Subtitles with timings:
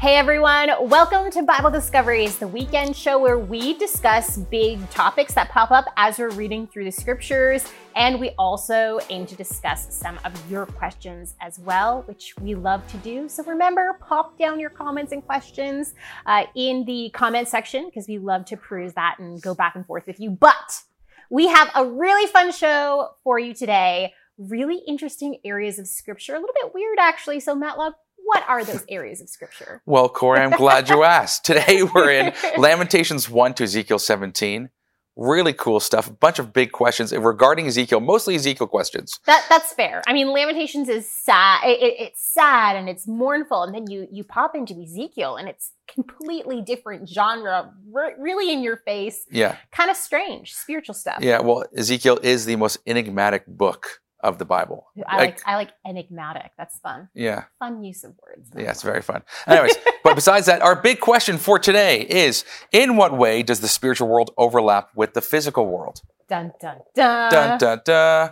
[0.00, 5.50] Hey everyone, welcome to Bible Discoveries, the weekend show where we discuss big topics that
[5.50, 7.66] pop up as we're reading through the scriptures.
[7.94, 12.90] And we also aim to discuss some of your questions as well, which we love
[12.92, 13.28] to do.
[13.28, 15.92] So remember, pop down your comments and questions
[16.24, 19.84] uh, in the comment section because we love to peruse that and go back and
[19.84, 20.30] forth with you.
[20.30, 20.80] But
[21.28, 24.14] we have a really fun show for you today.
[24.38, 27.40] Really interesting areas of scripture, a little bit weird actually.
[27.40, 29.82] So, Matt Matlock, what are those areas of scripture?
[29.86, 31.44] Well, Corey, I'm glad you asked.
[31.44, 34.70] Today we're in Lamentations 1 to Ezekiel 17.
[35.16, 36.06] Really cool stuff.
[36.06, 39.18] A bunch of big questions regarding Ezekiel, mostly Ezekiel questions.
[39.26, 40.02] That that's fair.
[40.06, 41.62] I mean, Lamentations is sad.
[41.64, 45.48] It, it, it's sad and it's mournful, and then you you pop into Ezekiel, and
[45.48, 49.26] it's completely different genre, re- really in your face.
[49.30, 49.56] Yeah.
[49.72, 51.18] Kind of strange, spiritual stuff.
[51.20, 51.40] Yeah.
[51.40, 54.86] Well, Ezekiel is the most enigmatic book of the Bible.
[55.06, 56.52] I like, I like enigmatic.
[56.58, 57.08] That's fun.
[57.14, 57.44] Yeah.
[57.58, 58.50] Fun use of words.
[58.56, 59.22] Yeah, it's very fun.
[59.46, 63.68] Anyways, but besides that, our big question for today is in what way does the
[63.68, 66.02] spiritual world overlap with the physical world?
[66.28, 67.30] Dun dun dun.
[67.30, 68.30] Dun dun dun.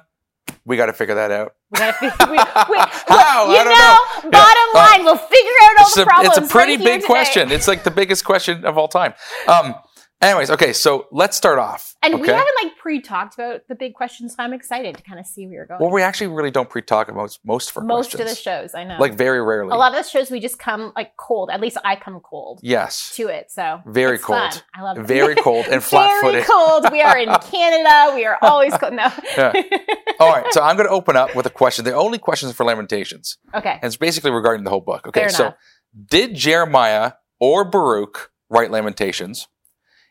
[0.64, 1.54] We got to figure that out.
[1.70, 3.50] We gotta figure, we, we, How?
[3.50, 4.30] You I don't know, know.
[4.30, 4.80] bottom Yeah.
[4.80, 6.38] line, we'll figure out all the a, problems.
[6.38, 7.52] it's a pretty right big question.
[7.52, 9.12] It's like the biggest question of all time.
[9.46, 9.74] Um,
[10.20, 11.94] anyways, okay, so let's start off.
[12.02, 12.22] And okay?
[12.22, 15.46] we haven't like pre-talked about the big questions, so I'm excited to kind of see
[15.46, 15.80] where you're going.
[15.80, 18.20] well, we actually really don't pre-talk about most for Most questions.
[18.30, 18.96] of the shows, I know.
[18.98, 19.70] Like very rarely.
[19.70, 21.50] a lot of the shows we just come like cold.
[21.50, 23.12] At least I come cold yes.
[23.16, 23.50] to it.
[23.50, 24.50] So Very it's fun.
[24.50, 24.64] cold.
[24.74, 25.06] I love it.
[25.06, 26.32] Very cold and flat-footed.
[26.32, 26.86] Very cold.
[26.92, 28.14] We are in Canada.
[28.14, 28.92] We are always cold.
[28.94, 29.10] No.
[29.36, 29.52] Yeah.
[30.20, 31.84] All right, so I'm going to open up with a question.
[31.84, 33.74] The only questions for Lamentations, okay.
[33.74, 35.06] and it's basically regarding the whole book.
[35.06, 35.54] Okay, Fair so enough.
[36.10, 39.46] did Jeremiah or Baruch write Lamentations,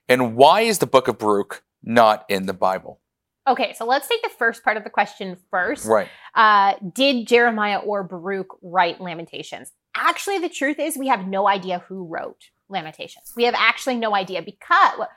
[0.10, 3.00] and why is the book of Baruch not in the Bible?
[3.48, 3.74] Okay.
[3.74, 5.86] So let's take the first part of the question first.
[5.86, 6.10] Right.
[6.36, 9.72] uh, did Jeremiah or Baruch write Lamentations?
[9.96, 13.34] Actually, the truth is we have no idea who wrote Lamentations.
[13.36, 15.08] We have actually no idea because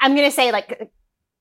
[0.00, 0.90] I'm going to say like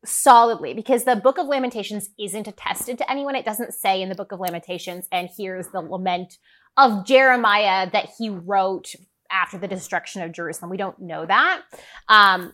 [0.06, 3.36] solidly because the book of Lamentations isn't attested to anyone.
[3.36, 6.38] It doesn't say in the book of Lamentations, and here's the lament
[6.78, 8.94] of Jeremiah that he wrote
[9.32, 10.70] after the destruction of Jerusalem.
[10.70, 11.62] We don't know that.
[12.08, 12.54] Um,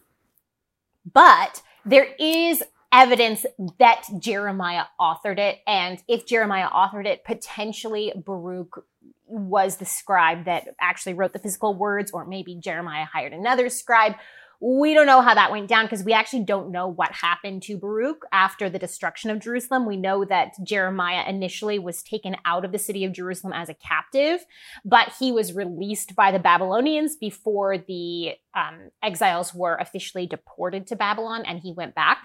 [1.12, 3.46] but there is evidence
[3.80, 5.60] that Jeremiah authored it.
[5.66, 8.84] And if Jeremiah authored it, potentially Baruch
[9.26, 14.16] was the scribe that actually wrote the physical words, or maybe Jeremiah hired another scribe.
[14.64, 17.78] We don't know how that went down because we actually don't know what happened to
[17.78, 19.88] Baruch after the destruction of Jerusalem.
[19.88, 23.74] We know that Jeremiah initially was taken out of the city of Jerusalem as a
[23.74, 24.46] captive,
[24.86, 30.96] but he was released by the Babylonians before the um, exiles were officially deported to
[30.96, 32.20] Babylon, and he went back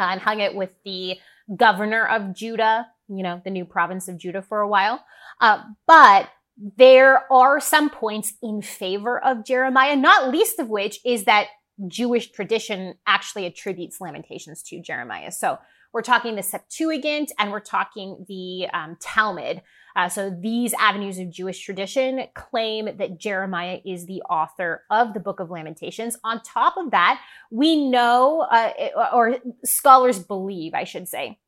[0.00, 1.18] uh, and hung it with the
[1.54, 5.04] governor of Judah, you know, the new province of Judah for a while.
[5.42, 11.24] Uh, but there are some points in favor of Jeremiah, not least of which is
[11.24, 11.48] that
[11.88, 15.32] Jewish tradition actually attributes Lamentations to Jeremiah.
[15.32, 15.58] So
[15.92, 19.62] we're talking the Septuagint and we're talking the um, Talmud.
[19.96, 25.20] Uh, so these avenues of Jewish tradition claim that Jeremiah is the author of the
[25.20, 26.16] Book of Lamentations.
[26.24, 28.70] On top of that, we know, uh,
[29.12, 31.38] or scholars believe, I should say,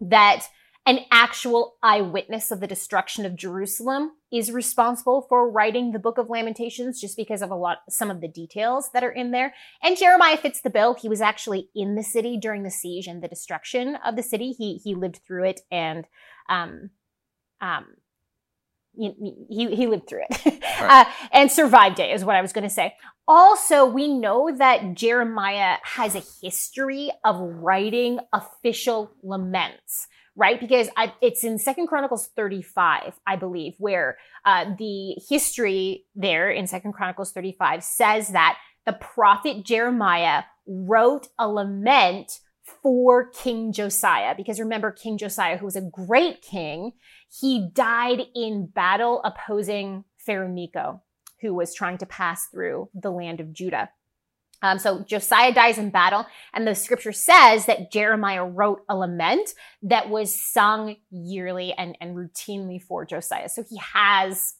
[0.00, 0.46] that
[0.86, 6.30] an actual eyewitness of the destruction of Jerusalem is responsible for writing the book of
[6.30, 9.54] Lamentations just because of a lot some of the details that are in there.
[9.82, 10.94] And Jeremiah fits the bill.
[10.94, 14.52] He was actually in the city during the siege and the destruction of the city.
[14.52, 16.06] He he lived through it and
[16.48, 16.90] um
[17.60, 17.86] um
[18.92, 22.74] he, he, lived through it uh, and survived it is what I was going to
[22.74, 22.96] say.
[23.26, 30.08] Also, we know that Jeremiah has a history of writing official laments
[30.40, 30.58] right?
[30.58, 36.66] Because I, it's in Second Chronicles 35, I believe, where uh, the history there in
[36.66, 38.56] Second Chronicles 35 says that
[38.86, 42.40] the prophet Jeremiah wrote a lament
[42.82, 44.34] for King Josiah.
[44.34, 46.92] Because remember, King Josiah, who was a great king,
[47.28, 51.02] he died in battle opposing Pharaoh Necho,
[51.42, 53.90] who was trying to pass through the land of Judah.
[54.62, 59.50] Um, so Josiah dies in battle, and the scripture says that Jeremiah wrote a lament
[59.82, 63.48] that was sung yearly and, and routinely for Josiah.
[63.48, 64.54] So he has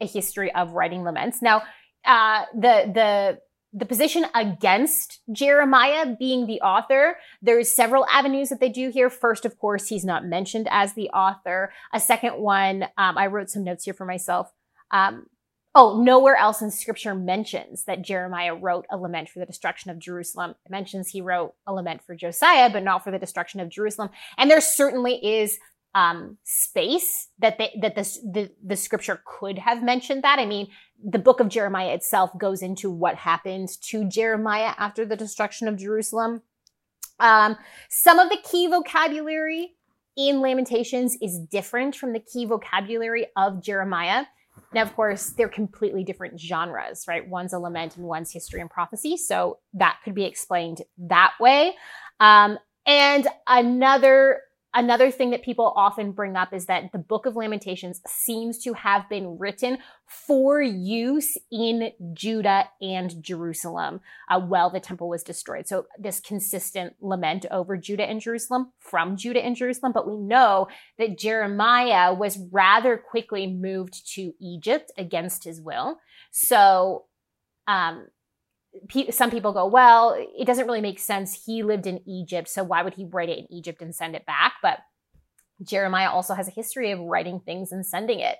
[0.00, 1.42] a history of writing laments.
[1.42, 1.62] Now,
[2.04, 3.38] uh, the the
[3.76, 9.10] the position against Jeremiah being the author, there's several avenues that they do here.
[9.10, 11.72] First, of course, he's not mentioned as the author.
[11.92, 14.52] A second one, um, I wrote some notes here for myself.
[14.92, 15.26] Um,
[15.76, 19.98] Oh, nowhere else in scripture mentions that Jeremiah wrote a lament for the destruction of
[19.98, 20.54] Jerusalem.
[20.64, 24.10] It mentions he wrote a lament for Josiah, but not for the destruction of Jerusalem.
[24.38, 25.58] And there certainly is
[25.94, 30.38] um, space that they, that the the scripture could have mentioned that.
[30.38, 30.68] I mean,
[31.02, 35.76] the book of Jeremiah itself goes into what happened to Jeremiah after the destruction of
[35.76, 36.42] Jerusalem.
[37.20, 37.56] Um,
[37.88, 39.74] some of the key vocabulary
[40.16, 44.26] in Lamentations is different from the key vocabulary of Jeremiah.
[44.72, 47.26] Now, of course, they're completely different genres, right?
[47.28, 49.16] One's a lament and one's history and prophecy.
[49.16, 51.74] So that could be explained that way.
[52.20, 54.40] Um, and another
[54.76, 58.72] Another thing that people often bring up is that the Book of Lamentations seems to
[58.72, 65.68] have been written for use in Judah and Jerusalem uh, while the temple was destroyed.
[65.68, 69.92] So, this consistent lament over Judah and Jerusalem from Judah and Jerusalem.
[69.92, 70.66] But we know
[70.98, 75.98] that Jeremiah was rather quickly moved to Egypt against his will.
[76.32, 77.04] So,
[77.68, 78.08] um,
[79.10, 81.44] some people go, well, it doesn't really make sense.
[81.44, 84.26] He lived in Egypt, so why would he write it in Egypt and send it
[84.26, 84.54] back?
[84.62, 84.78] But
[85.62, 88.36] Jeremiah also has a history of writing things and sending it,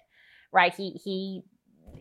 [0.52, 0.74] right?
[0.74, 1.42] He he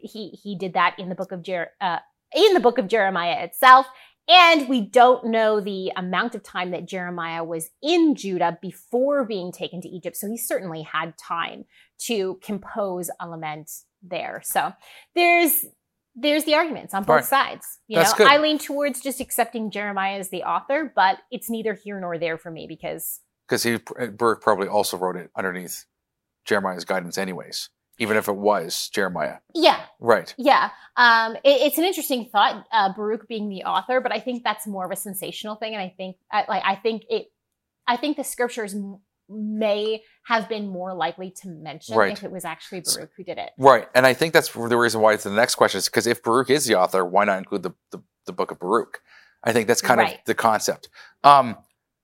[0.01, 1.99] he he did that in the book of Jer- uh,
[2.35, 3.87] in the book of Jeremiah itself.
[4.27, 9.51] And we don't know the amount of time that Jeremiah was in Judah before being
[9.51, 10.15] taken to Egypt.
[10.15, 11.65] So he certainly had time
[12.05, 13.69] to compose a lament
[14.01, 14.41] there.
[14.45, 14.71] So
[15.13, 15.65] there's
[16.15, 17.25] there's the arguments on both right.
[17.25, 17.79] sides.
[17.87, 18.27] You That's know, good.
[18.27, 22.37] I lean towards just accepting Jeremiah as the author, but it's neither here nor there
[22.37, 23.77] for me because because he
[24.11, 25.85] Baruch probably also wrote it underneath
[26.45, 27.69] Jeremiah's guidance, anyways.
[27.99, 29.37] Even if it was Jeremiah.
[29.53, 29.79] Yeah.
[29.99, 30.33] Right.
[30.35, 30.71] Yeah.
[30.97, 34.65] Um, it, it's an interesting thought, uh, Baruch being the author, but I think that's
[34.65, 37.27] more of a sensational thing, and I think, I, like, I think it,
[37.87, 38.75] I think the scriptures
[39.29, 42.13] may have been more likely to mention right.
[42.13, 43.51] if it was actually Baruch who did it.
[43.57, 43.87] Right.
[43.95, 46.49] And I think that's the reason why it's the next question is because if Baruch
[46.49, 49.01] is the author, why not include the, the, the book of Baruch?
[49.43, 50.15] I think that's kind right.
[50.15, 50.89] of the concept.
[51.23, 51.57] Um,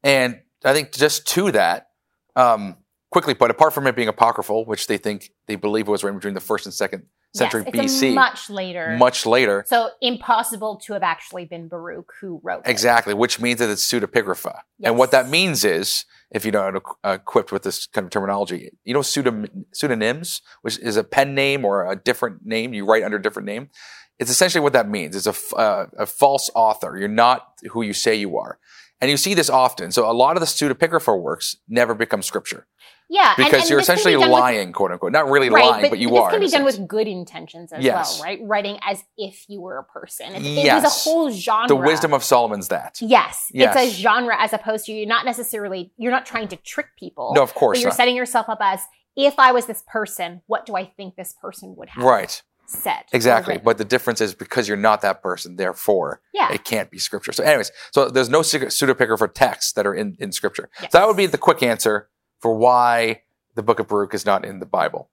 [0.04, 1.90] and I think just to that,
[2.36, 2.78] um,
[3.12, 6.34] quickly put, apart from it being apocryphal, which they think they believe was written between
[6.34, 9.64] the first and second century yes, BC, much later, much later.
[9.68, 13.18] So impossible to have actually been Baruch who wrote exactly, it.
[13.18, 14.54] which means that it's pseudepigrapha.
[14.80, 14.90] Yes.
[14.90, 18.94] And what that means is, if you know equipped with this kind of terminology, you
[18.94, 23.22] know pseudonyms, which is a pen name or a different name you write under a
[23.22, 23.70] different name.
[24.18, 25.16] It's essentially what that means.
[25.16, 26.98] It's a, uh, a false author.
[27.00, 28.60] You're not who you say you are.
[29.02, 29.92] And you see this often.
[29.92, 32.68] So a lot of the pseudepigrapha works never become scripture.
[33.12, 35.12] Yeah, because and, and you're essentially be lying, with, quote unquote.
[35.12, 36.30] Not really right, lying, but, but you this are.
[36.30, 38.20] This can be done with good intentions as yes.
[38.20, 38.40] well, right?
[38.44, 40.36] Writing as if you were a person.
[40.36, 40.84] It's, yes.
[40.84, 41.68] It is a whole genre.
[41.68, 43.00] The wisdom of Solomon's that.
[43.02, 46.56] Yes, yes, it's a genre as opposed to you're not necessarily you're not trying to
[46.58, 47.34] trick people.
[47.36, 47.78] No, of course.
[47.78, 47.98] But you're not.
[47.98, 48.82] setting yourself up as
[49.16, 52.04] if I was this person, what do I think this person would have?
[52.04, 53.04] Right said.
[53.12, 53.58] Exactly.
[53.58, 56.54] But the difference is because you're not that person, therefore yeah.
[56.54, 57.32] it can't be scripture.
[57.32, 60.70] So anyways, so there's no pseudepigrapha texts that are in, in scripture.
[60.82, 60.92] Yes.
[60.92, 63.24] So that would be the quick answer for why
[63.56, 65.10] the book of Baruch is not in the Bible.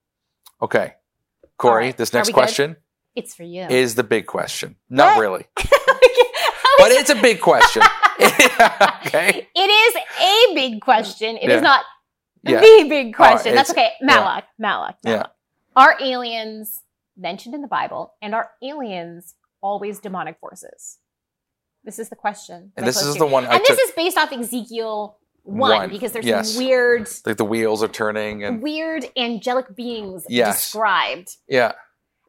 [0.61, 0.93] Okay.
[1.57, 1.97] Corey, right.
[1.97, 2.73] this next question.
[2.73, 2.81] Good?
[3.15, 3.63] It's for you.
[3.63, 4.75] Is the big question.
[4.89, 5.21] Not what?
[5.21, 5.45] really.
[5.55, 7.81] but it's a big question.
[8.19, 9.47] okay.
[9.55, 11.37] It is a big question.
[11.37, 11.55] It yeah.
[11.55, 11.83] is not
[12.43, 12.59] yeah.
[12.59, 13.55] the big oh, question.
[13.55, 13.91] That's okay.
[14.01, 14.49] Malak, yeah.
[14.59, 15.25] Malak, Malak.
[15.25, 15.25] Yeah.
[15.75, 16.81] Are aliens
[17.17, 20.99] mentioned in the Bible and are aliens always demonic forces?
[21.83, 22.71] This is the question.
[22.75, 23.45] And this is the one.
[23.45, 25.17] I and this is based off Ezekiel
[25.47, 25.89] one, one.
[25.89, 26.53] because there's yes.
[26.53, 30.63] some weird like the wheels are turning and weird angelic beings yes.
[30.63, 31.37] described.
[31.47, 31.71] Yeah.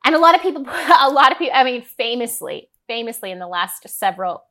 [0.04, 0.62] And a lot of people
[1.00, 4.44] a lot of people I mean famously famously in the last several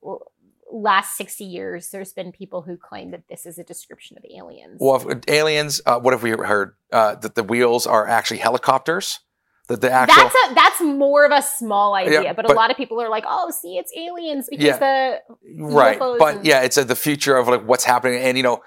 [0.70, 4.78] last 60 years there's been people who claim that this is a description of aliens.
[4.82, 9.20] Well, if, aliens uh, what have we heard uh, that the wheels are actually helicopters?
[9.68, 12.56] That the actual that's a, that's more of a small idea, yeah, but, but, a
[12.56, 15.20] lot of people are like, "Oh, see, it's aliens because yeah, the
[15.62, 18.64] right." But and- yeah, it's a, the future of like what's happening, and you know,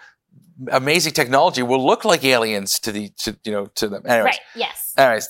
[0.70, 4.02] amazing technology will look like aliens to the to you know to them.
[4.04, 4.40] Anyways, right?
[4.54, 4.94] Yes.
[4.98, 5.28] Anyways,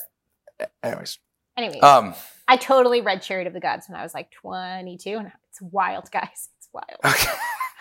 [0.83, 1.19] anyways.
[1.57, 2.15] Anyways, um,
[2.47, 6.11] I totally read Chariot of the Gods when I was like 22, and it's wild,
[6.11, 6.49] guys.
[6.57, 6.99] It's wild.
[7.05, 7.31] Okay.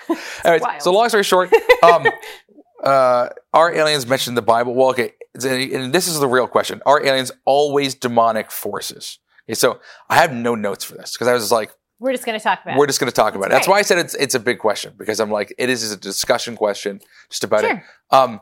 [0.44, 0.82] Anyways, wild.
[0.82, 2.06] so long story short, um,
[2.85, 4.75] uh, are aliens mentioned in the Bible?
[4.75, 9.19] Well, okay, and this is the real question: Are aliens always demonic forces?
[9.49, 12.39] Okay, so I have no notes for this because I was like, we're just going
[12.39, 12.79] to talk about.
[12.79, 13.51] We're just going to talk about it.
[13.51, 15.97] That's why I said it's it's a big question because I'm like, it is a
[15.97, 17.73] discussion question just about sure.
[17.73, 17.83] it.
[18.11, 18.41] Um,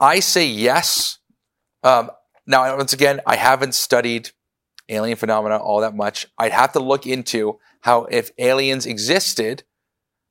[0.00, 1.18] I say yes.
[1.82, 2.10] Um,
[2.46, 4.30] now, once again, I haven't studied
[4.88, 6.26] alien phenomena all that much.
[6.36, 9.62] I'd have to look into how if aliens existed,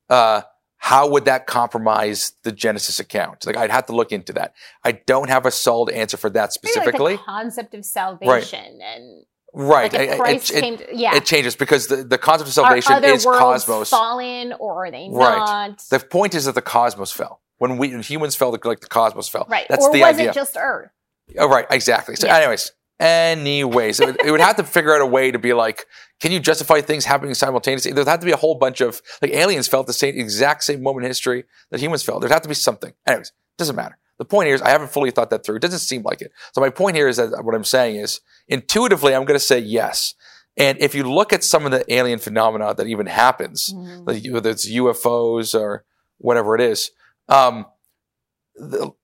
[0.10, 0.42] uh,
[0.84, 3.46] how would that compromise the Genesis account?
[3.46, 4.54] Like I'd have to look into that.
[4.84, 7.14] I don't have a solid answer for that specifically.
[7.14, 8.98] Like concept of salvation right.
[8.98, 12.50] and right, like Christ it, it, came to, yeah, it changes because the, the concept
[12.50, 15.70] of salvation is cosmos fallen or are they not?
[15.70, 15.78] Right.
[15.90, 19.30] The point is that the cosmos fell when we when humans fell, like the cosmos
[19.30, 19.48] fell.
[19.50, 19.66] Right.
[19.70, 20.32] That's or the was idea.
[20.32, 20.92] it just Earth?
[21.40, 21.66] Oh, right.
[21.72, 22.18] Exactly.
[22.18, 22.40] So, yeah.
[22.40, 23.92] anyways, anyway.
[23.94, 25.86] So it, it would have to figure out a way to be like,
[26.20, 27.92] can you justify things happening simultaneously?
[27.92, 30.82] There'd have to be a whole bunch of like aliens felt the same exact same
[30.82, 32.22] moment in history that humans felt.
[32.22, 32.94] There'd have to be something.
[33.06, 33.98] Anyways, doesn't matter.
[34.20, 35.56] The point here is I haven't fully thought that through.
[35.56, 36.32] It doesn't seem like it.
[36.54, 39.60] So my point here is that what I'm saying is intuitively I'm going to say
[39.60, 40.16] yes.
[40.56, 44.34] And if you look at some of the alien phenomena that even happens, mm-hmm.
[44.34, 45.84] whether it's UFOs or
[46.20, 46.92] whatever it is,
[47.28, 47.66] um,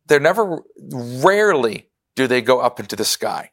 [0.05, 3.51] they're never, rarely do they go up into the sky,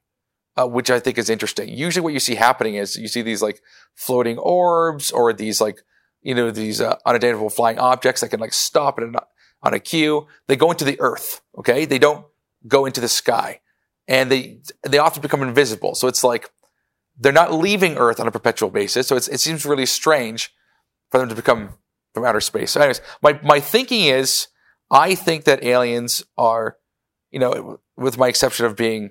[0.57, 1.69] uh, which I think is interesting.
[1.69, 3.61] Usually what you see happening is you see these like
[3.95, 5.83] floating orbs or these like,
[6.23, 9.05] you know, these uh, unidentifiable flying objects that can like stop at
[9.63, 10.27] on a cue.
[10.47, 11.41] They go into the earth.
[11.59, 11.85] Okay.
[11.85, 12.27] They don't
[12.67, 13.61] go into the sky
[14.09, 15.95] and they, they often become invisible.
[15.95, 16.51] So it's like,
[17.19, 19.07] they're not leaving Earth on a perpetual basis.
[19.07, 20.53] So it seems really strange
[21.11, 21.71] for them to become
[22.13, 22.73] from outer space.
[22.73, 24.49] So, anyways, my, my thinking is
[24.91, 26.77] I think that aliens are,
[27.31, 29.11] you know, with my exception of being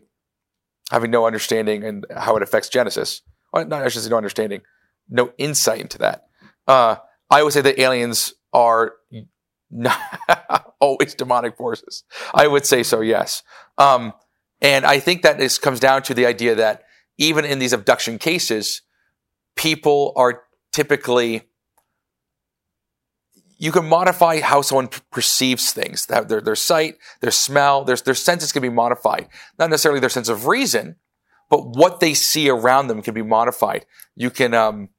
[0.92, 4.62] having no understanding and how it affects Genesis, well, not say no understanding,
[5.10, 6.26] no insight into that.
[6.68, 6.98] Uh,
[7.30, 8.94] I would say that aliens are
[9.72, 10.00] not
[10.80, 12.04] always demonic forces.
[12.34, 13.44] I would say so, yes.
[13.78, 14.14] Um,
[14.62, 16.84] and I think that this comes down to the idea that
[17.18, 18.82] even in these abduction cases,
[19.56, 21.44] people are typically
[23.58, 26.06] you can modify how someone perceives things.
[26.08, 29.28] Their, their sight, their smell, their, their senses can be modified.
[29.58, 30.98] Not necessarily their sense of reason,
[31.50, 33.86] but what they see around them can be modified.
[34.16, 34.90] You can um,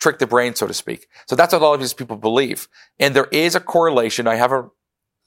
[0.00, 1.06] trick the brain, so to speak.
[1.26, 2.68] So that's what a lot of these people believe.
[2.98, 4.26] And there is a correlation.
[4.26, 4.70] I haven't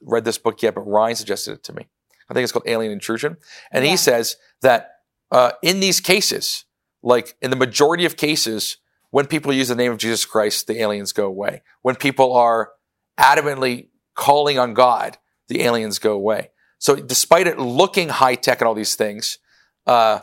[0.02, 1.88] read this book yet, but Ryan suggested it to me.
[2.30, 3.38] I think it's called Alien Intrusion.
[3.72, 3.92] And yeah.
[3.92, 4.92] he says that
[5.32, 6.66] uh, in these cases,
[7.02, 8.78] like in the majority of cases,
[9.10, 11.62] when people use the name of Jesus Christ, the aliens go away.
[11.82, 12.72] When people are
[13.20, 16.50] adamantly calling on God, the aliens go away.
[16.80, 19.40] So despite it looking high tech and all these things,
[19.86, 20.20] uh,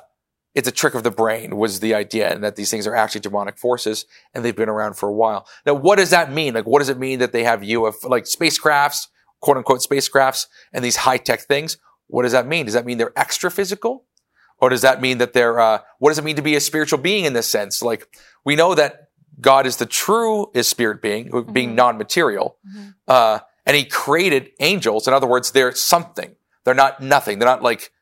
[0.55, 3.23] it's a trick of the brain was the idea and that these things are actually
[3.23, 5.49] demonic forces and they've been around for a while.
[5.67, 6.55] Now, what does that mean?
[6.55, 9.09] Like, what does it mean that they have UFO, like spacecrafts,
[9.41, 11.79] quote unquote spacecrafts and these high tech things?
[12.07, 12.67] What does that mean?
[12.67, 14.05] Does that mean they're extra physical?
[14.59, 17.01] Or does that mean that they're, uh, what does it mean to be a spiritual
[17.01, 17.83] being in this sense?
[17.83, 18.07] Like,
[18.45, 19.09] we know that
[19.45, 21.53] God is the true is spirit being, mm-hmm.
[21.53, 22.57] being non-material.
[22.67, 22.89] Mm-hmm.
[23.07, 25.07] Uh, and he created angels.
[25.07, 26.35] In other words, they're something.
[26.65, 27.39] They're not nothing.
[27.39, 27.93] They're not like,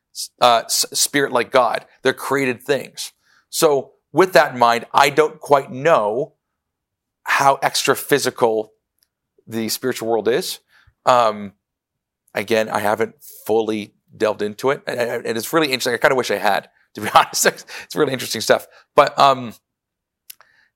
[0.41, 1.85] uh, spirit like God.
[2.03, 3.13] They're created things.
[3.51, 6.35] So with that in mind, I don't quite know
[7.25, 8.73] how extra physical
[9.45, 10.61] the spiritual world is.
[11.07, 11.55] Um,
[12.35, 15.95] again, I haven't fully delved into it, and, and it's really interesting.
[15.95, 17.47] I kind of wish I had, to be honest.
[17.47, 19.55] It's really interesting stuff, but um,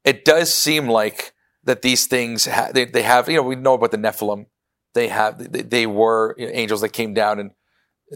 [0.07, 1.35] it does seem like
[1.65, 3.29] that these things ha- they, they have.
[3.29, 4.47] You know, we know about the Nephilim.
[4.95, 7.51] They have they, they were you know, angels that came down and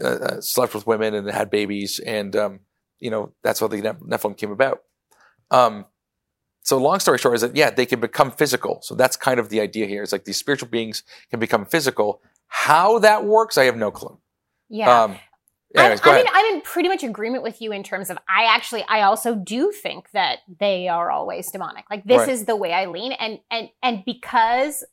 [0.03, 2.61] uh, uh slept with women and had babies, and um,
[2.99, 4.79] you know that's how the Nephilim came about.
[5.51, 5.85] Um,
[6.63, 8.79] so long story short is that yeah, they can become physical.
[8.81, 10.01] So that's kind of the idea here.
[10.01, 12.21] It's like these spiritual beings can become physical.
[12.47, 14.17] How that works, I have no clue.
[14.69, 15.03] Yeah.
[15.03, 15.17] Um,
[15.75, 18.45] anyways, I'm, I'm, in, I'm, in, pretty much agreement with you in terms of I
[18.45, 21.85] actually I also do think that they are always demonic.
[21.89, 22.29] Like this right.
[22.29, 24.83] is the way I lean, and and and because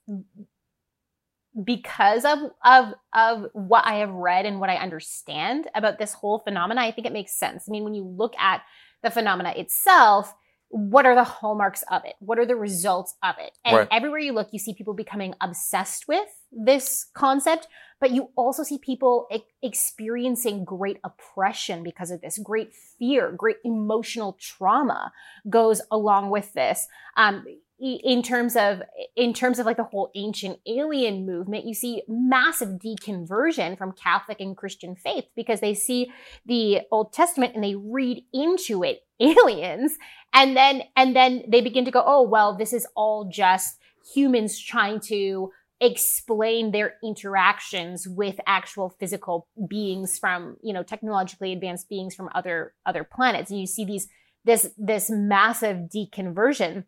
[1.65, 6.39] because of of of what I have read and what I understand about this whole
[6.39, 7.65] phenomena, I think it makes sense.
[7.69, 8.63] I mean, when you look at
[9.03, 10.35] the phenomena itself,
[10.71, 12.15] what are the hallmarks of it?
[12.19, 13.57] What are the results of it?
[13.65, 13.89] And right.
[13.91, 17.69] everywhere you look, you see people becoming obsessed with this concept,
[18.01, 22.39] but you also see people e- experiencing great oppression because of this.
[22.39, 25.13] Great fear, great emotional trauma
[25.49, 26.87] goes along with this.
[27.17, 27.45] Um,
[27.81, 28.83] in terms of
[29.15, 34.41] in terms of like the whole ancient alien movement you see massive deconversion from catholic
[34.41, 36.11] and christian faith because they see
[36.45, 39.99] the old testament and they read into it aliens.
[40.33, 43.79] And then and then they begin to go oh well this is all just
[44.15, 51.89] humans trying to explain their interactions with actual physical beings from you know technologically advanced
[51.89, 53.51] beings from other other planets.
[53.51, 54.09] And you see these
[54.45, 56.85] this this massive deconversion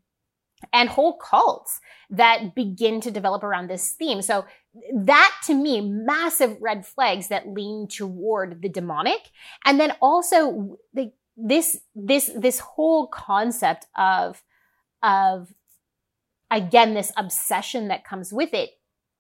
[0.73, 4.45] and whole cults that begin to develop around this theme so
[4.95, 9.31] that to me massive red flags that lean toward the demonic
[9.65, 14.43] and then also the, this this this whole concept of
[15.03, 15.53] of
[16.51, 18.71] again this obsession that comes with it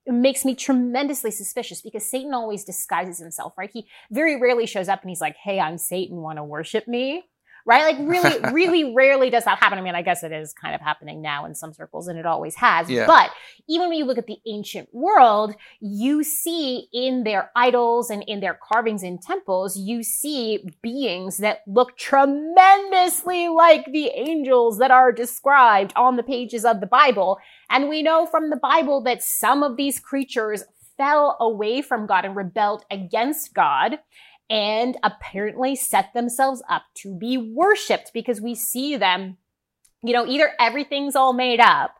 [0.06, 3.70] makes me tremendously suspicious because Satan always disguises himself, right?
[3.72, 7.24] He very rarely shows up and he's like, Hey, I'm Satan, want to worship me?
[7.66, 7.94] Right?
[7.94, 9.78] Like really, really rarely does that happen.
[9.78, 12.26] I mean, I guess it is kind of happening now in some circles and it
[12.26, 12.88] always has.
[12.88, 13.06] Yeah.
[13.06, 13.30] But
[13.68, 18.40] even when you look at the ancient world, you see in their idols and in
[18.40, 25.12] their carvings in temples, you see beings that look tremendously like the angels that are
[25.12, 27.38] described on the pages of the Bible.
[27.68, 30.64] And we know from the Bible that some of these creatures
[31.00, 33.98] fell away from God and rebelled against God
[34.50, 39.38] and apparently set themselves up to be worshiped because we see them,
[40.02, 41.94] you know, either everything's all made up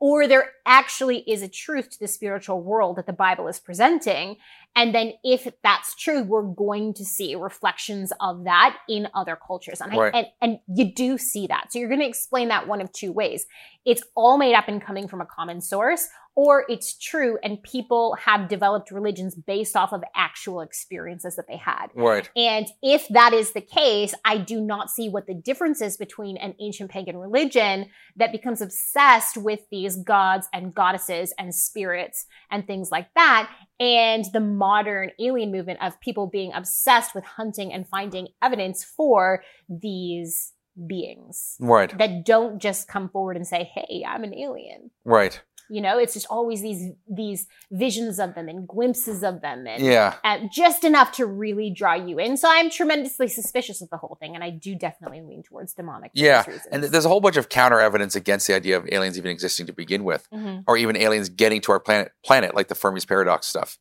[0.00, 4.36] or there actually is a truth to the spiritual world that the Bible is presenting.
[4.76, 9.80] And then if that's true, we're going to see reflections of that in other cultures.
[9.80, 10.14] And, Right.
[10.14, 11.72] I, and, and you do see that.
[11.72, 13.46] So you're going to explain that one of two ways.
[13.84, 16.06] It's all made up and coming from a common source,
[16.40, 21.56] or it's true and people have developed religions based off of actual experiences that they
[21.56, 21.88] had.
[21.96, 22.30] Right.
[22.36, 26.36] And if that is the case, I do not see what the difference is between
[26.36, 32.64] an ancient pagan religion that becomes obsessed with these gods and goddesses and spirits and
[32.68, 37.88] things like that, and the modern alien movement of people being obsessed with hunting and
[37.88, 40.52] finding evidence for these
[40.86, 41.98] beings Right.
[41.98, 45.42] that don't just come forward and say, "Hey, I'm an alien." Right.
[45.70, 49.82] You know, it's just always these these visions of them and glimpses of them and
[49.84, 50.14] Yeah.
[50.24, 52.36] uh, just enough to really draw you in.
[52.36, 56.10] So I'm tremendously suspicious of the whole thing, and I do definitely lean towards demonic.
[56.14, 56.44] Yeah.
[56.72, 59.66] And there's a whole bunch of counter evidence against the idea of aliens even existing
[59.66, 60.64] to begin with, Mhm.
[60.66, 63.78] or even aliens getting to our planet, planet like the Fermi's paradox stuff.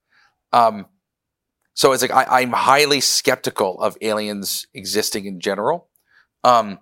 [0.52, 0.88] Um,
[1.74, 5.90] so it's like I, I'm highly skeptical of aliens existing in general.
[6.44, 6.80] Um,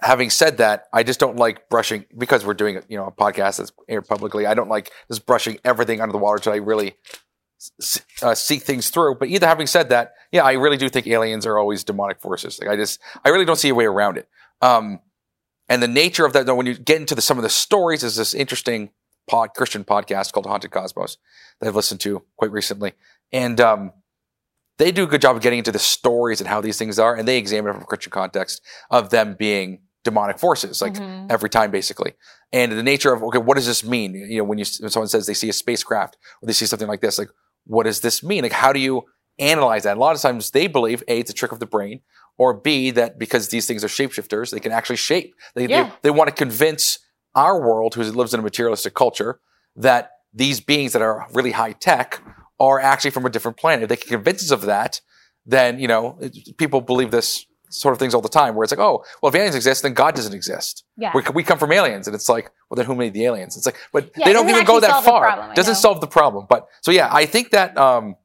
[0.00, 3.58] having said that, I just don't like brushing because we're doing you know a podcast
[3.58, 4.46] that's aired publicly.
[4.46, 6.96] I don't like just brushing everything under the water until I really
[8.22, 9.16] uh, seek things through.
[9.16, 12.58] But either having said that, yeah, I really do think aliens are always demonic forces.
[12.60, 14.28] Like I just, I really don't see a way around it.
[14.60, 15.00] Um,
[15.68, 18.04] and the nature of that, though, when you get into the, some of the stories,
[18.04, 18.90] is this interesting
[19.26, 21.18] pod, Christian podcast called Haunted Cosmos
[21.58, 22.92] that I've listened to quite recently,
[23.32, 23.92] and um,
[24.78, 27.16] they do a good job of getting into the stories and how these things are,
[27.16, 31.26] and they examine it from a Christian context of them being demonic forces, like Mhm.
[31.34, 32.12] every time basically.
[32.58, 34.10] And the nature of okay, what does this mean?
[34.14, 36.88] You know, when you when someone says they see a spacecraft or they see something
[36.94, 37.30] like this, like
[37.74, 38.42] what does this mean?
[38.46, 38.94] Like how do you
[39.38, 39.96] analyze that?
[39.96, 41.96] A lot of times they believe a it's a trick of the brain,
[42.42, 45.28] or b that because these things are shapeshifters, they can actually shape.
[45.56, 45.82] They Yeah.
[45.84, 46.84] they, they want to convince
[47.34, 49.32] our world, who lives in a materialistic culture,
[49.88, 50.02] that
[50.42, 52.08] these beings that are really high tech
[52.66, 53.82] are actually from a different planet.
[53.84, 54.92] If they can convince us of that,
[55.54, 56.04] then you know
[56.62, 57.28] people believe this
[57.70, 58.54] sort of things all the time.
[58.54, 60.84] Where it's like, oh, well, if aliens exist, then God doesn't exist.
[60.96, 61.12] Yeah.
[61.14, 63.56] We, we come from aliens, and it's like, well, then who made the aliens?
[63.56, 65.22] It's like, but Yeah, they don't even go that far.
[65.26, 65.78] problem, doesn't know.
[65.78, 66.46] solve the problem.
[66.48, 68.16] But so yeah, I think that um,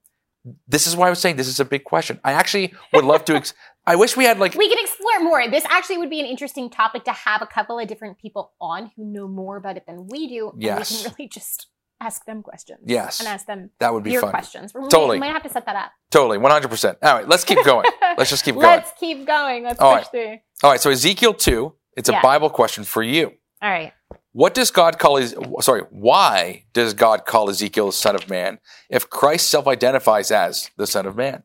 [0.68, 2.20] this is why I was saying this is a big question.
[2.24, 3.36] I actually would love to.
[3.36, 3.54] Ex-
[3.88, 5.50] I wish we had like We can explore more.
[5.50, 8.92] This actually would be an interesting topic to have a couple of different people on
[8.96, 10.52] who know more about it than we do.
[10.52, 10.92] And Yes.
[10.92, 11.66] we can really just
[12.02, 12.80] ask them questions.
[12.86, 13.20] Yes.
[13.20, 14.32] And ask them that would be your fun.
[14.32, 14.74] questions.
[14.74, 15.20] We Totally.
[15.20, 15.92] might have to set that up.
[16.10, 16.98] Totally, one hundred percent.
[17.02, 17.86] All right, let's keep going.
[18.18, 18.66] let's just keep going.
[18.66, 19.64] Let's keep going.
[19.64, 20.12] Let's All push right.
[20.12, 20.38] through.
[20.64, 21.76] All right, so Ezekiel two.
[21.96, 23.34] It's a Bible question for you.
[23.62, 23.94] All right.
[24.34, 25.22] What does God call
[25.62, 28.60] sorry, why does God call Ezekiel the son of man
[28.90, 31.44] if Christ self-identifies as the son of man?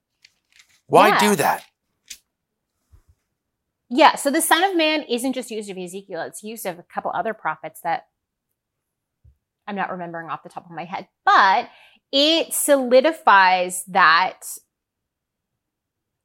[0.87, 1.19] Why Yeah.
[1.19, 1.65] do that?
[3.89, 6.83] Yeah, so the Son of Man isn't just used of Ezekiel, it's used of a
[6.83, 8.07] couple other prophets that
[9.67, 11.69] I'm not remembering off the top of my head, but
[12.13, 14.41] it solidifies that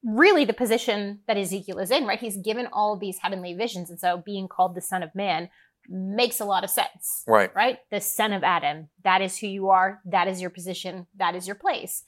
[0.04, 2.20] really the position that Ezekiel is in, right?
[2.20, 5.50] He's given all these heavenly visions, and so being called the Son of Man
[5.90, 7.54] makes a lot of sense Right.
[7.56, 7.80] right?
[7.90, 8.90] The son of Adam.
[9.04, 10.00] That is who you are.
[10.06, 11.08] That is your position.
[11.18, 12.04] That is your place.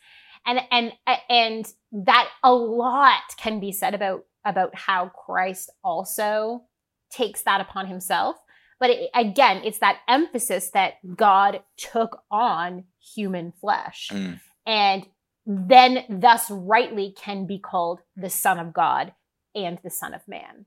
[0.45, 0.93] And and
[1.29, 6.65] and that a lot can be said about about how Christ also
[7.09, 8.35] takes that upon himself.
[8.79, 14.39] But it, again, it's that emphasis that God took on human flesh Mm.
[14.65, 15.05] and
[15.45, 19.13] then thus rightly can be called the son of God
[19.53, 20.65] and the son of man.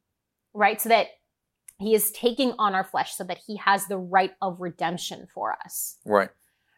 [0.53, 0.81] Right?
[0.81, 1.09] So that
[1.79, 5.57] he is taking on our flesh so that he has the right of redemption for
[5.64, 6.31] us Right.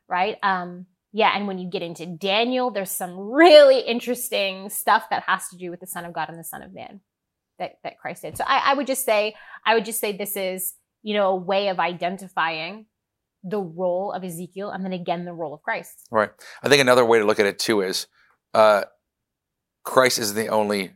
[0.08, 5.22] right um yeah and when you get into daniel there's some really interesting stuff that
[5.28, 7.00] has to do with the son of god and the son of man
[7.60, 10.36] that, that christ did so I, I would just say i would just say this
[10.36, 12.86] is you know a way of identifying
[13.44, 16.30] the role of ezekiel and then again the role of christ Right.
[16.62, 18.06] I think another way to look at it too is
[18.54, 18.84] uh,
[19.84, 20.92] Christ is the only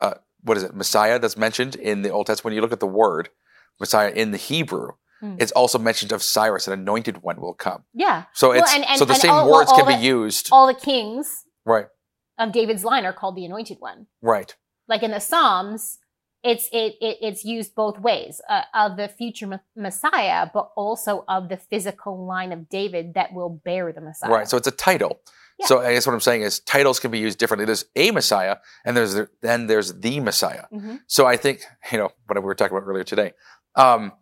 [0.00, 2.44] uh, what is it Messiah that's mentioned in the Old Testament.
[2.46, 3.30] When you look at the word
[3.80, 5.34] Messiah in the Hebrew, Hmm.
[5.40, 7.82] it's also mentioned of Cyrus, an anointed one will come.
[7.92, 10.48] yeah So Well, it's and- and- so the same all- words all can be used.
[10.52, 11.86] all the kings right.
[12.38, 14.54] of david's line are called the anointed one Right.
[14.86, 15.98] like in the psalms
[16.44, 21.48] it's it, it it's used both ways uh, of the future Messiah, but also of
[21.48, 24.30] the physical line of David that will bear the Messiah.
[24.30, 24.48] Right.
[24.48, 25.20] So it's a title.
[25.58, 25.66] Yeah.
[25.66, 27.64] So I guess what I'm saying is titles can be used differently.
[27.64, 30.64] There's a Messiah, and there's the, then there's the Messiah.
[30.72, 30.96] Mm-hmm.
[31.08, 33.32] So I think you know what we were talking about earlier today.
[33.74, 34.12] Um,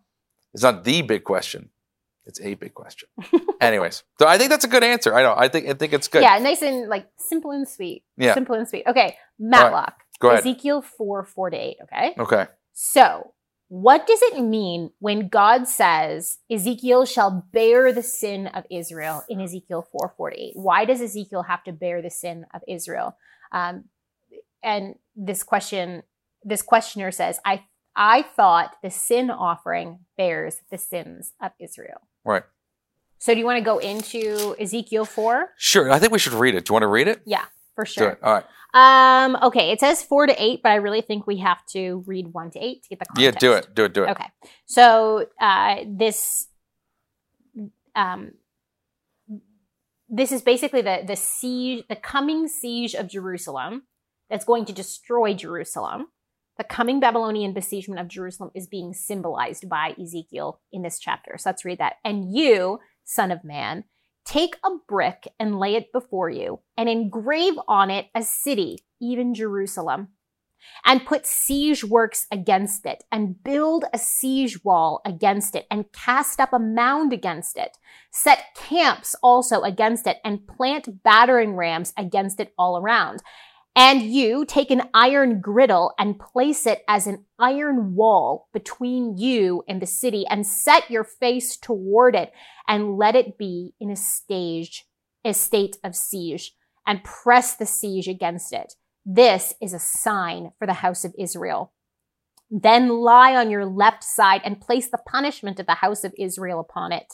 [0.53, 1.69] it's not the big question.
[2.25, 3.07] It's a big question.
[3.61, 5.15] Anyways, so I think that's a good answer.
[5.15, 5.33] I know.
[5.37, 6.23] I think I think it's good.
[6.23, 8.03] Yeah, nice and like simple and sweet.
[8.17, 8.83] Yeah, simple and sweet.
[8.85, 9.93] Okay, Matlock.
[10.19, 10.39] Go ahead.
[10.39, 11.77] Ezekiel four four to eight.
[11.83, 12.15] Okay.
[12.17, 12.47] Okay.
[12.73, 13.33] So,
[13.69, 19.41] what does it mean when God says Ezekiel shall bear the sin of Israel in
[19.41, 20.53] Ezekiel four four to eight?
[20.55, 23.17] Why does Ezekiel have to bear the sin of Israel?
[23.51, 23.85] Um,
[24.63, 26.03] and this question,
[26.43, 27.63] this questioner says, I
[27.95, 32.07] I thought the sin offering bears the sins of Israel.
[32.23, 32.43] Right.
[33.17, 35.53] So do you want to go into Ezekiel 4?
[35.57, 35.91] Sure.
[35.91, 36.65] I think we should read it.
[36.65, 37.21] Do you want to read it?
[37.25, 37.45] Yeah,
[37.77, 38.17] for sure.
[38.23, 38.45] All right.
[38.73, 42.33] Um, okay, it says 4 to 8, but I really think we have to read
[42.33, 43.23] 1 to 8 to get the context.
[43.23, 43.75] Yeah, do it.
[43.75, 43.93] Do it.
[43.93, 44.09] Do it.
[44.09, 44.25] Okay.
[44.65, 46.47] So uh, this
[47.95, 48.31] um,
[50.09, 53.83] this is basically the the siege, the coming siege of Jerusalem
[54.27, 56.07] that's going to destroy Jerusalem.
[56.57, 61.37] The coming Babylonian besiegement of Jerusalem is being symbolized by Ezekiel in this chapter.
[61.37, 61.97] So let's read that.
[62.03, 63.83] And you, son of man,
[64.27, 69.33] take a brick and lay it before you, and engrave on it a city, even
[69.33, 70.09] Jerusalem,
[70.85, 76.41] and put siege works against it, and build a siege wall against it, and cast
[76.41, 77.77] up a mound against it.
[78.11, 83.21] Set camps also against it, and plant battering rams against it all around.
[83.77, 89.63] And you take an iron griddle and place it as an iron wall between you
[89.69, 92.31] and the city and set your face toward it
[92.67, 94.87] and let it be in a stage,
[95.23, 96.53] a state of siege
[96.87, 98.73] and press the siege against it.
[99.05, 101.71] This is a sign for the house of Israel.
[102.49, 106.59] Then lie on your left side and place the punishment of the house of Israel
[106.59, 107.13] upon it.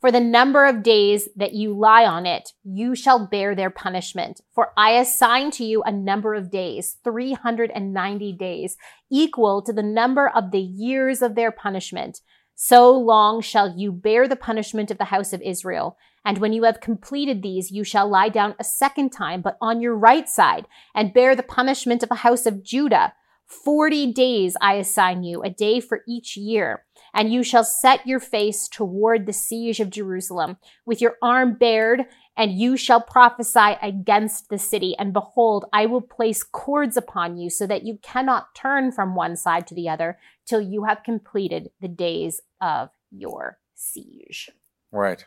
[0.00, 4.40] For the number of days that you lie on it, you shall bear their punishment.
[4.54, 8.76] For I assign to you a number of days, 390 days,
[9.10, 12.20] equal to the number of the years of their punishment.
[12.54, 15.96] So long shall you bear the punishment of the house of Israel.
[16.24, 19.80] And when you have completed these, you shall lie down a second time, but on
[19.80, 23.12] your right side, and bear the punishment of the house of Judah.
[23.46, 28.20] Forty days I assign you, a day for each year and you shall set your
[28.20, 34.48] face toward the siege of Jerusalem with your arm bared, and you shall prophesy against
[34.48, 34.96] the city.
[34.98, 39.36] And behold, I will place cords upon you so that you cannot turn from one
[39.36, 44.50] side to the other till you have completed the days of your siege.
[44.90, 45.24] Right.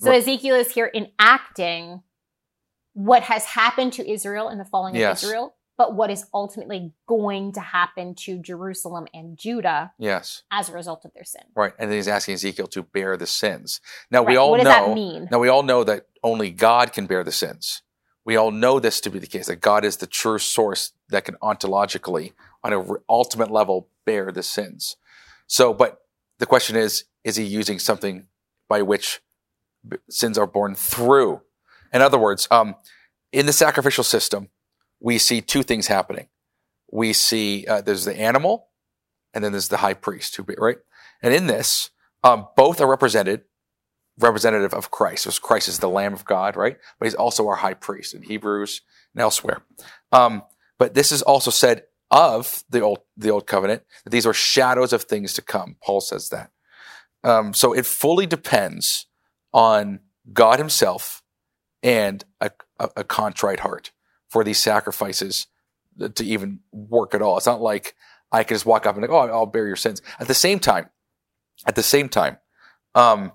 [0.00, 2.02] So Ezekiel is here enacting
[2.94, 5.22] what has happened to Israel in the falling yes.
[5.22, 10.42] of Israel but what is ultimately going to happen to Jerusalem and Judah yes.
[10.50, 11.42] as a result of their sin.
[11.54, 11.72] Right.
[11.78, 13.80] And then he's asking Ezekiel to bear the sins.
[14.10, 14.28] Now right.
[14.28, 15.28] we all what does know that mean?
[15.30, 17.82] Now we all know that only God can bear the sins.
[18.24, 21.24] We all know this to be the case, that God is the true source that
[21.24, 24.96] can ontologically, on an ultimate level, bear the sins.
[25.46, 26.02] So, but
[26.38, 28.26] the question is, is he using something
[28.68, 29.20] by which
[30.10, 31.40] sins are borne through?
[31.90, 32.74] In other words, um,
[33.32, 34.50] in the sacrificial system,
[35.00, 36.28] we see two things happening.
[36.90, 38.68] We see uh, there's the animal,
[39.34, 40.78] and then there's the high priest, who right?
[41.22, 41.90] And in this,
[42.24, 43.42] um, both are represented,
[44.18, 45.24] representative of Christ.
[45.24, 46.78] So Christ is the Lamb of God, right?
[46.98, 48.80] But he's also our high priest in Hebrews
[49.14, 49.62] and elsewhere.
[50.12, 50.42] Um,
[50.78, 54.92] but this is also said of the old the old covenant that these are shadows
[54.92, 55.76] of things to come.
[55.84, 56.50] Paul says that.
[57.22, 59.06] Um, so it fully depends
[59.52, 60.00] on
[60.32, 61.22] God Himself
[61.82, 63.92] and a, a, a contrite heart
[64.28, 65.46] for these sacrifices
[66.14, 67.36] to even work at all.
[67.36, 67.94] It's not like
[68.30, 70.02] I can just walk up and like, oh, I'll bear your sins.
[70.20, 70.90] At the same time,
[71.66, 72.38] at the same time,
[72.94, 73.32] um,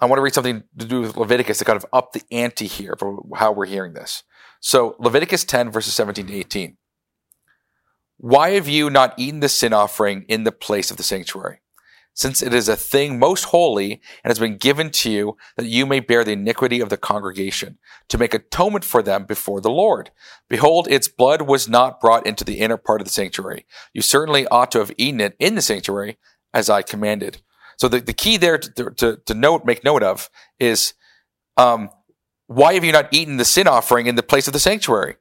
[0.00, 2.66] I want to read something to do with Leviticus to kind of up the ante
[2.66, 4.24] here for how we're hearing this.
[4.60, 6.76] So Leviticus 10 verses 17 to 18.
[8.18, 11.61] Why have you not eaten the sin offering in the place of the sanctuary?
[12.14, 15.86] Since it is a thing most holy and has been given to you that you
[15.86, 20.10] may bear the iniquity of the congregation to make atonement for them before the Lord.
[20.48, 23.64] Behold, its blood was not brought into the inner part of the sanctuary.
[23.94, 26.18] You certainly ought to have eaten it in the sanctuary
[26.52, 27.40] as I commanded.
[27.78, 30.92] So the, the key there to, to, to note, make note of is,
[31.56, 31.88] um,
[32.46, 35.16] why have you not eaten the sin offering in the place of the sanctuary?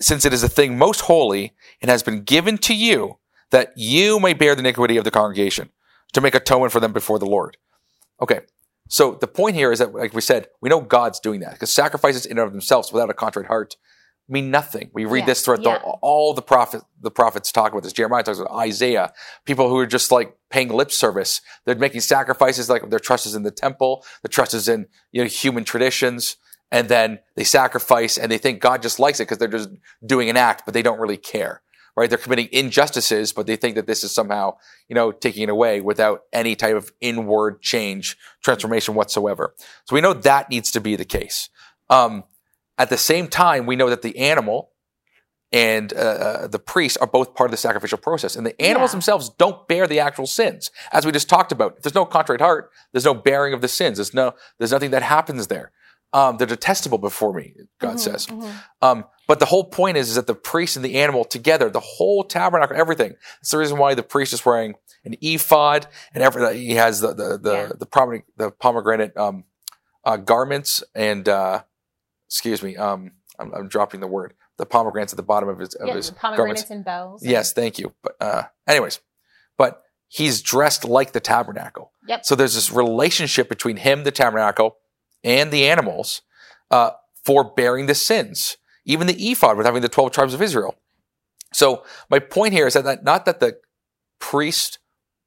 [0.00, 3.18] Since it is a thing most holy and has been given to you
[3.50, 5.70] that you may bear the iniquity of the congregation
[6.12, 7.56] to make atonement for them before the Lord.
[8.20, 8.40] Okay.
[8.88, 11.72] So the point here is that, like we said, we know God's doing that because
[11.72, 13.76] sacrifices in and of themselves without a contrite heart
[14.28, 14.90] mean nothing.
[14.92, 15.78] We read Yeah, this throughout yeah.
[15.78, 17.92] the, all the prophet, the prophets talk about this.
[17.92, 19.12] Jeremiah talks about Isaiah,
[19.44, 21.40] people who are just like paying lip service.
[21.64, 25.22] They're making sacrifices, like their trust is in the temple, their trust is in you
[25.22, 26.36] know human traditions,
[26.72, 29.70] and then they sacrifice and they think God just likes it because they're just
[30.04, 31.62] doing an act, but they don't really care.
[31.96, 32.10] Right?
[32.10, 35.80] They're committing injustices, but they think that this is somehow, you know, taking it away
[35.80, 39.54] without any type of inward change, transformation whatsoever.
[39.86, 41.48] So we know that needs to be the case.
[41.88, 42.24] Um,
[42.76, 44.72] at the same time, we know that the animal
[45.52, 48.90] and uh, uh, the priest are both part of the sacrificial process, and the animals
[48.90, 48.96] Yeah.
[48.96, 51.76] themselves don't bear the actual sins, as we just talked about.
[51.76, 53.96] If there's no contrite heart, there's no bearing of the sins.
[53.96, 55.70] There's no, there's nothing that happens there.
[56.12, 58.26] Um, they're detestable before me, God Mhm, says.
[58.26, 58.52] mhm.
[58.82, 61.80] Um, but the whole point is, is that the priest and the animal together, the
[61.80, 63.14] whole tabernacle, everything.
[63.40, 67.14] That's the reason why the priest is wearing an ephod and every, he has the
[67.14, 67.70] the the, Yeah.
[67.78, 69.44] the pomegranate, the pomegranate um,
[70.04, 71.62] uh, garments and uh,
[72.28, 74.34] excuse me, um, I'm, I'm dropping the word.
[74.58, 76.70] The pomegranates at the bottom of his of Yeah, his the pomegranates garments.
[76.70, 77.24] and bells.
[77.24, 77.92] Yes, thank you.
[78.02, 79.00] But uh, anyways,
[79.58, 81.92] but he's dressed like the tabernacle.
[82.08, 82.24] Yep.
[82.24, 84.76] So there's this relationship between him, the tabernacle,
[85.22, 86.22] and the animals
[86.70, 86.90] uh,
[87.24, 88.56] for bearing the sins.
[88.86, 90.74] Even the ephod with having the twelve tribes of Israel.
[91.52, 93.58] So my point here is that, that not that the
[94.18, 94.78] priest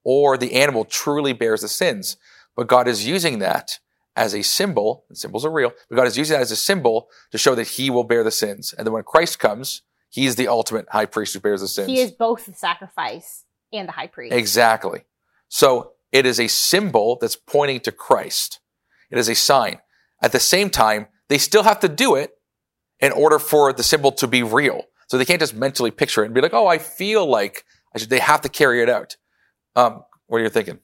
[0.04, 2.18] or the animal truly bears the sins,
[2.56, 3.78] but God is using that
[4.16, 5.06] as a symbol.
[5.10, 7.68] And symbols are real, but God is using that as a symbol to show that
[7.68, 8.74] He will bear the sins.
[8.76, 11.88] And then when Christ comes, he is the ultimate high priest who bears the sins.
[11.88, 14.34] He is both the sacrifice and the high priest.
[14.34, 15.04] Exactly.
[15.48, 18.60] So it is a symbol that's pointing to Christ.
[19.12, 19.80] It is a sign.
[20.22, 22.32] At the same time, they still have to do it
[23.00, 24.84] in order for the symbol to be real.
[25.08, 28.00] So they can't just mentally picture it and be like, "Oh, I feel like I
[28.00, 29.18] should." They have to carry it out.
[29.76, 30.80] Um, what are you thinking?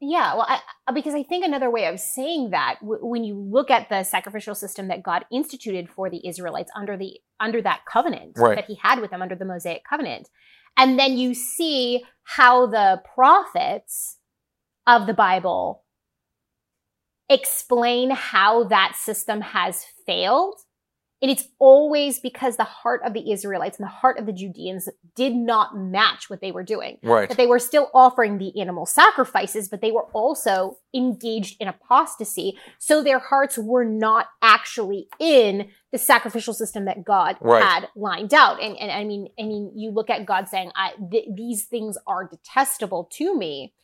[0.00, 3.68] Yeah, well, I, because I think another way of saying that, w- when you look
[3.68, 8.32] at the sacrificial system that God instituted for the Israelites under the under that covenant
[8.36, 8.56] Right.
[8.56, 10.28] that He had with them under the Mosaic covenant,
[10.76, 14.18] and then you see how the prophets
[14.86, 15.84] of the Bible
[17.28, 20.54] explain how that system has failed.
[21.20, 24.88] And it's always because the heart of the Israelites and the heart of the Judeans
[25.16, 27.28] did not match what they were doing Right.
[27.28, 32.56] that they were still offering the animal sacrifices, but they were also engaged in apostasy.
[32.78, 37.64] So their hearts were not actually in the sacrificial system that God Right.
[37.64, 38.62] had lined out.
[38.62, 41.98] And, and I mean, I mean, you look at God saying, I, th- these things
[42.06, 43.74] are detestable to me.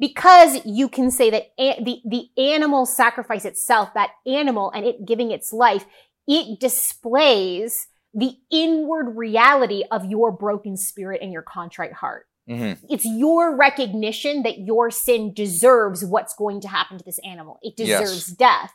[0.00, 5.04] Because you can say that a- the, the animal sacrifice itself, that animal and it
[5.06, 5.86] giving its life,
[6.26, 12.26] it displays the inward reality of your broken spirit and your contrite heart.
[12.48, 17.58] hmm It's your recognition that your sin deserves what's going to happen to this animal.
[17.62, 18.00] It Yes.
[18.00, 18.72] deserves death.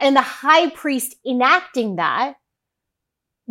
[0.00, 2.36] And the high priest enacting that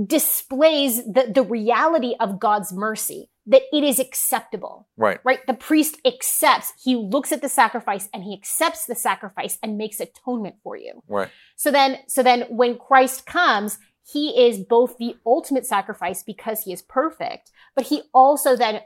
[0.03, 5.19] displays the, the reality of God's mercy, that it is acceptable, Right.
[5.23, 5.39] right?
[5.47, 9.99] The priest accepts, he looks at the sacrifice and he accepts the sacrifice and makes
[9.99, 11.01] atonement for you.
[11.07, 11.29] Right.
[11.55, 16.73] So then, so then when Christ comes, he is both the ultimate sacrifice because he
[16.73, 18.81] is perfect, but he also then,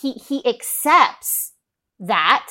[0.00, 1.52] he, he accepts
[2.00, 2.48] that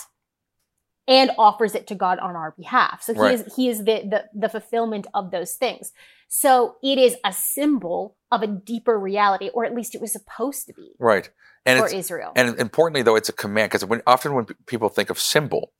[1.08, 3.04] and offers it to God on our behalf.
[3.04, 3.34] So he Right.
[3.36, 5.92] is, he is the, the, the fulfillment of those things.
[6.28, 10.66] So it is a symbol of a deeper reality, or at least it was supposed
[10.68, 11.30] to be Right.
[11.66, 12.32] And for it's Israel.
[12.36, 15.72] and importantly though, it's a command because when often when pe- people think of symbol,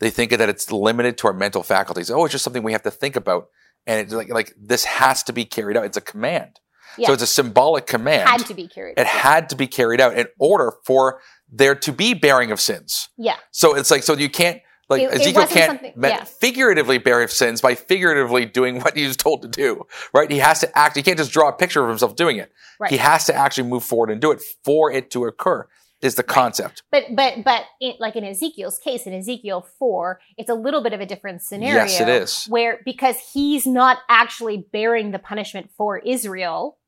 [0.00, 2.10] they think that it's limited to our mental faculties.
[2.10, 3.48] Oh, it's just something we have to think about,
[3.86, 5.84] and it's like like this has to be carried out.
[5.84, 6.58] It's a command.
[6.98, 7.06] Yeah.
[7.06, 8.28] So it's a symbolic command.
[8.28, 8.98] had to be carried.
[8.98, 11.20] it had to be carried out in order for
[11.52, 13.08] there to be bearing of sins.
[13.16, 13.36] yeah.
[13.50, 16.24] So it's like so you can't like It- it Ezekiel wasn't can't yeah.
[16.24, 19.86] figuratively bear of sins by figuratively doing what he's told to do.
[20.12, 20.30] Right?
[20.30, 20.96] He has to act.
[20.96, 22.50] He can't just draw a picture of himself doing it.
[22.80, 22.90] Right.
[22.90, 25.68] He has to actually move forward and do it for it to occur.
[26.00, 26.82] Is the concept?
[26.90, 30.92] But but but it, like in Ezekiel's case, in Ezekiel four, it's a little bit
[30.92, 31.74] of a different scenario.
[31.84, 32.46] Yes, it is.
[32.46, 36.78] Where because he's not actually bearing the punishment for Israel,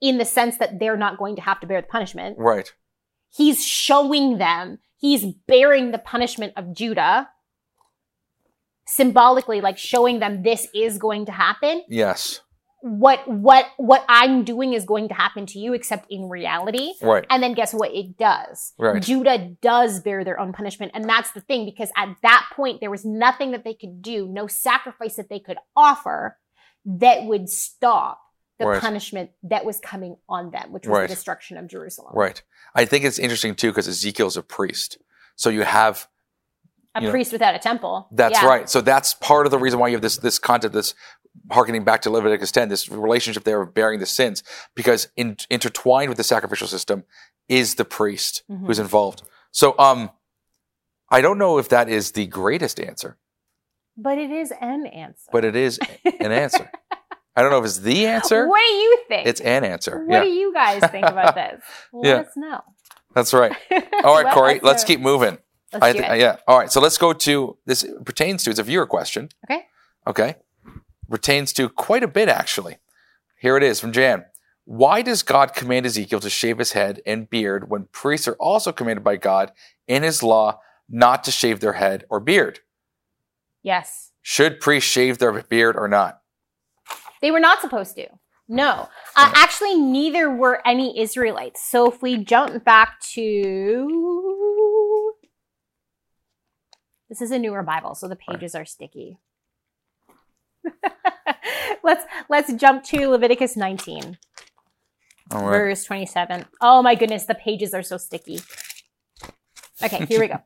[0.00, 2.38] in the sense that they're not going to have to bear the punishment.
[2.38, 2.72] Right.
[3.34, 7.28] He's showing them he's bearing the punishment of Judah,
[8.86, 11.82] symbolically, like showing them this is going to happen.
[11.88, 12.40] Yes.
[12.80, 16.92] What what what I'm doing is going to happen to you, except in reality.
[17.02, 17.24] Right.
[17.30, 17.94] And then guess what?
[17.94, 18.74] It does.
[18.78, 19.02] Right.
[19.02, 20.92] Judah does bear their own punishment.
[20.94, 24.28] And that's the thing, because at that point, there was nothing that they could do,
[24.28, 26.36] no sacrifice that they could offer
[26.84, 28.20] that would stop
[28.58, 28.80] the Right.
[28.80, 31.08] punishment that was coming on them, which was Right.
[31.08, 32.12] the destruction of Jerusalem.
[32.14, 32.42] Right.
[32.74, 34.98] I think it's interesting too because Ezekiel's a priest.
[35.36, 36.08] So you have
[36.94, 38.08] a you know, priest without a temple.
[38.12, 38.46] That's Yeah.
[38.46, 38.70] right.
[38.70, 40.94] So that's part of the reason why you have this this concept, this
[41.50, 44.44] harkening back to Leviticus 10, this relationship there of bearing the sins,
[44.76, 47.02] because in, intertwined with the sacrificial system
[47.48, 48.66] is the priest Mhm.
[48.66, 49.22] who's involved.
[49.50, 50.10] So um,
[51.10, 53.18] I don't know if that is the greatest answer,
[53.96, 55.28] But it is an answer.
[55.32, 55.80] but it is
[56.20, 56.70] an answer.
[57.36, 58.46] I don't know if it's the answer.
[58.48, 59.26] What do you think?
[59.26, 60.04] It's an answer.
[60.04, 61.60] what yeah, do you guys think about this?
[61.92, 62.14] Let Yeah.
[62.22, 62.60] us know.
[63.14, 63.52] that's right.
[64.04, 65.38] All right, Corey, let's keep moving.
[65.72, 66.18] Let's it.
[66.20, 66.36] yeah.
[66.46, 66.70] All right.
[66.70, 69.28] So let's go to this pertains to it's a viewer question.
[69.50, 69.62] Okay.
[70.06, 70.36] Okay.
[71.10, 72.76] Pertains to quite a bit actually.
[73.40, 74.24] Here it is from Jan.
[74.66, 78.72] Why does God command Ezekiel to shave his head and beard when priests are also
[78.72, 79.52] commanded by God
[79.88, 82.60] in his law not to shave their head or beard?
[83.62, 84.12] Yes.
[84.22, 86.20] Should priests shave their beard or not?
[87.24, 88.06] They were not supposed to.
[88.48, 88.90] No.
[89.16, 91.66] Uh, actually, neither were any Israelites.
[91.66, 95.14] So if we jump back to.
[97.08, 99.16] This is a newer Bible, so the pages are sticky.
[101.82, 104.18] let's let's jump to Leviticus 19,
[105.30, 105.50] All right.
[105.50, 106.44] verse 27.
[106.60, 108.40] Oh my goodness, the pages are so sticky.
[109.82, 110.42] Okay, here we go.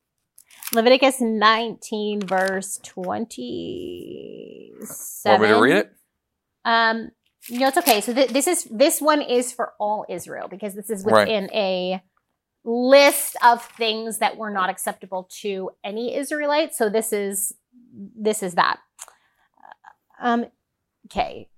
[0.72, 4.96] Leviticus 19, verse 27.
[5.26, 5.95] Want me to read it?
[6.66, 7.10] Um,
[7.48, 8.00] no, it's okay.
[8.00, 11.26] So th- this is this one is for all Israel because this is Right.
[11.26, 12.02] within a
[12.64, 16.74] list of things that were not acceptable to any Israelite.
[16.74, 17.54] So this is
[17.94, 18.80] this is that.
[20.20, 20.46] Um,
[21.06, 21.48] okay.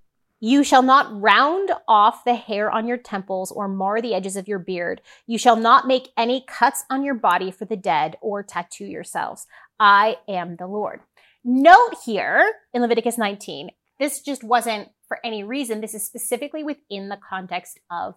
[0.40, 4.46] You shall not round off the hair on your temples or mar the edges of
[4.46, 5.00] your beard.
[5.26, 9.46] You shall not make any cuts on your body for the dead or tattoo yourselves.
[9.80, 11.00] I am the Lord.
[11.44, 15.80] Note here in Leviticus 19, this just wasn't for any reason.
[15.80, 18.14] This is specifically within the context of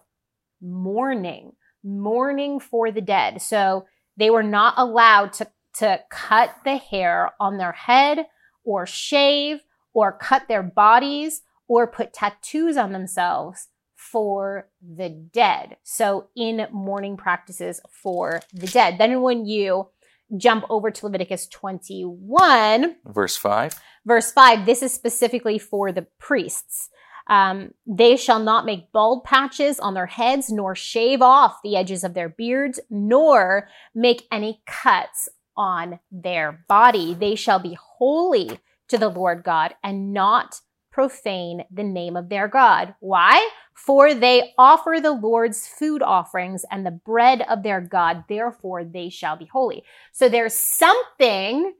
[0.60, 1.52] mourning,
[1.82, 3.42] mourning for the dead.
[3.42, 8.26] So they were not allowed to, to cut the hair on their head
[8.64, 9.60] or shave
[9.94, 15.76] or cut their bodies or put tattoos on themselves for the dead.
[15.84, 18.98] So in mourning practices for the dead.
[18.98, 19.88] Then when you
[20.36, 23.80] jump over to Leviticus 21, Verse 5.
[24.06, 26.88] Verse 5 this is specifically for the priests.
[27.28, 32.02] Um, they shall not make bald patches on their heads nor shave off the edges
[32.02, 37.14] of their beards nor make any cuts on their body.
[37.14, 40.60] They shall be holy to the lord god and not
[40.90, 42.94] profane the name of their god.
[43.00, 43.48] Why?
[43.74, 48.24] For they offer the lord's food offerings and the bread of their god.
[48.28, 49.84] Therefore they shall be holy.
[50.12, 51.72] So there's something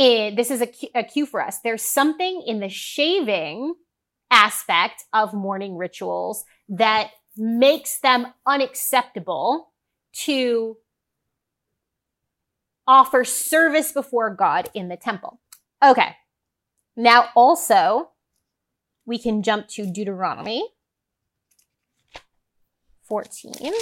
[0.00, 1.58] in this is a a cue for us.
[1.60, 3.74] There's something in the shaving
[4.30, 9.72] aspect of mourning rituals that makes them unacceptable
[10.12, 10.78] to
[12.86, 15.38] offer service before God in the temple.
[15.84, 16.16] Okay.
[16.96, 18.10] Now also
[19.04, 20.66] we can jump to Deuteronomy
[23.02, 23.72] 14.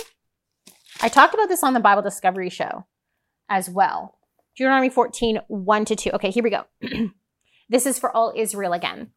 [1.00, 2.87] I talked about this on the Bible Discovery show
[3.48, 4.17] as well.
[4.59, 6.11] Deuteronomy 14, 1 to 2.
[6.14, 6.64] Okay, here we go.
[7.68, 9.12] this is for all Israel again.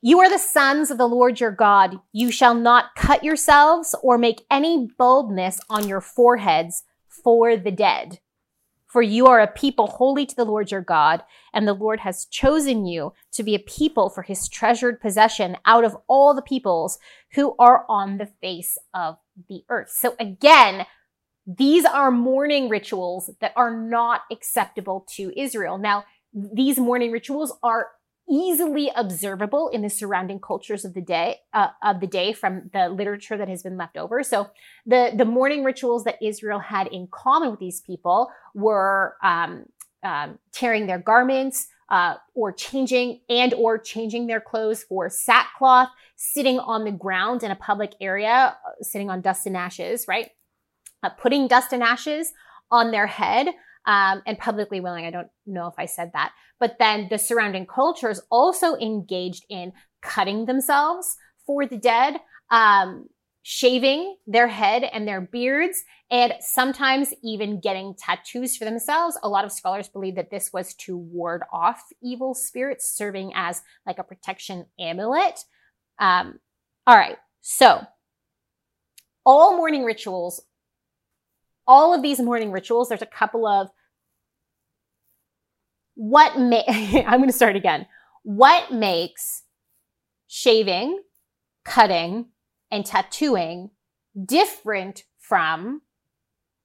[0.00, 1.96] You are the sons of the Lord your God.
[2.12, 8.20] You shall not cut yourselves or make any baldness on your foreheads for the dead.
[8.86, 12.24] For you are a people holy to the Lord your God, and the Lord has
[12.26, 17.00] chosen you to be a people for his treasured possession out of all the peoples
[17.32, 19.16] who are on the face of
[19.48, 19.90] the earth.
[19.90, 20.86] So again,
[21.46, 25.78] these are mourning rituals that are not acceptable to Israel.
[25.78, 27.88] Now, these mourning rituals are
[28.28, 32.88] easily observable in the surrounding cultures of the day uh, of the day from the
[32.88, 34.22] literature that has been left over.
[34.22, 34.50] So,
[34.86, 39.66] the the mourning rituals that Israel had in common with these people were um,
[40.02, 41.68] um, tearing their garments.
[41.90, 47.50] Uh, or changing and or changing their clothes for sackcloth, sitting on the ground in
[47.50, 50.30] a public area, uh, sitting on dust and ashes, right?
[51.04, 52.32] Uh, putting dust and ashes
[52.70, 53.48] on their head
[53.86, 55.04] um, and publicly willing.
[55.04, 56.32] I don't know if I said that.
[56.58, 62.16] But then the surrounding cultures also engaged in cutting themselves for the dead,
[62.50, 63.08] um,
[63.42, 69.18] shaving their head and their beards, and sometimes even getting tattoos for themselves.
[69.22, 73.60] A lot of scholars believe that this was to ward off evil spirits, serving as
[73.86, 75.40] like a protection amulet.
[75.98, 76.40] Um,
[76.86, 77.18] all right.
[77.42, 77.82] So
[79.26, 80.42] all mourning rituals
[81.66, 83.68] all of these mourning rituals, there's a couple of
[85.94, 86.64] what may
[87.06, 87.86] I'm going to start again.
[88.22, 89.42] What makes
[90.26, 91.02] shaving,
[91.64, 92.26] cutting,
[92.70, 93.70] and tattooing
[94.24, 95.82] different from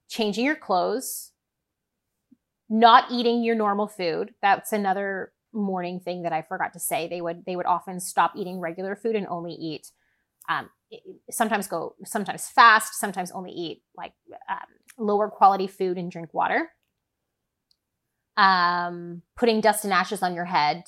[0.09, 1.31] changing your clothes,
[2.69, 4.33] not eating your normal food.
[4.41, 7.07] That's another mourning thing that I forgot to say.
[7.07, 9.91] They would they would often stop eating regular food and only eat
[10.49, 10.69] um,
[11.29, 14.13] sometimes go sometimes fast, sometimes only eat like
[14.49, 14.57] um,
[14.99, 16.69] lower quality food and drink water.
[18.37, 20.83] Um, putting dust and ashes on your head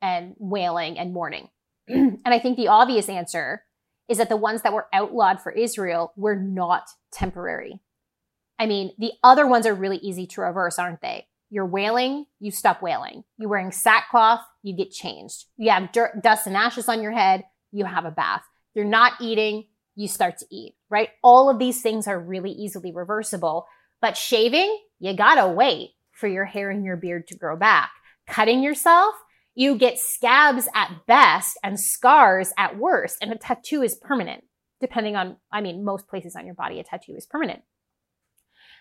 [0.00, 1.48] and wailing and mourning.
[1.88, 3.62] and I think the obvious answer
[4.08, 7.80] is that the ones that were outlawed for Israel were not temporary.
[8.58, 11.26] I mean, the other ones are really easy to reverse, aren't they?
[11.50, 13.24] You're wailing, you stop wailing.
[13.38, 15.44] You're wearing sackcloth, you get changed.
[15.56, 18.42] You have dirt, dust and ashes on your head, you have a bath.
[18.74, 21.10] You're not eating, you start to eat, right?
[21.22, 23.66] All of these things are really easily reversible.
[24.00, 27.90] But shaving, you gotta wait for your hair and your beard to grow back.
[28.26, 29.14] Cutting yourself,
[29.54, 33.18] you get scabs at best and scars at worst.
[33.20, 34.44] And a tattoo is permanent,
[34.80, 37.62] depending on, I mean, most places on your body, a tattoo is permanent.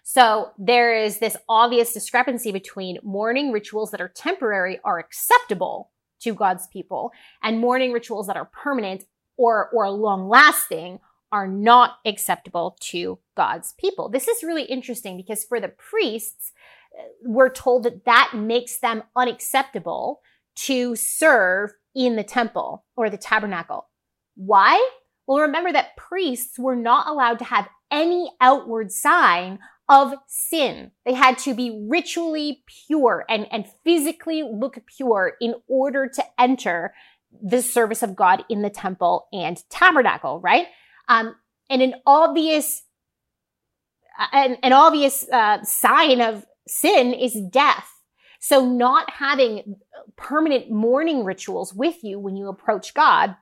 [0.03, 5.91] So there is this obvious discrepancy between mourning rituals that are temporary are acceptable
[6.21, 7.11] to God's people
[7.43, 9.03] and mourning rituals that are permanent
[9.35, 10.99] or, or long lasting
[11.31, 14.09] are not acceptable to God's people.
[14.09, 16.51] This is really interesting because for the priests,
[16.97, 20.21] uh, we're told that that makes them unacceptable
[20.55, 23.87] to serve in the temple or the tabernacle.
[24.35, 24.89] Why?
[25.25, 29.59] Well, remember that priests were not allowed to have any outward sign
[29.89, 30.91] of sin.
[31.05, 36.93] They had to be ritually pure and, and physically look pure in order to enter
[37.41, 40.67] the service of God in the temple and tabernacle, right?
[41.07, 41.35] Um,
[41.69, 42.83] and an obvious,
[44.19, 47.89] uh, an, an obvious uh, sign of sin is death.
[48.39, 49.75] So not having
[50.15, 53.35] permanent mourning rituals with you when you approach God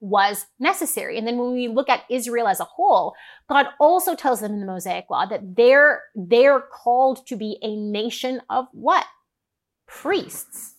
[0.00, 1.18] was necessary.
[1.18, 3.14] And then when we look at Israel as a whole,
[3.48, 7.76] God also tells them in the Mosaic law that they're, they're called to be a
[7.76, 9.06] nation of what?
[9.86, 10.75] Priests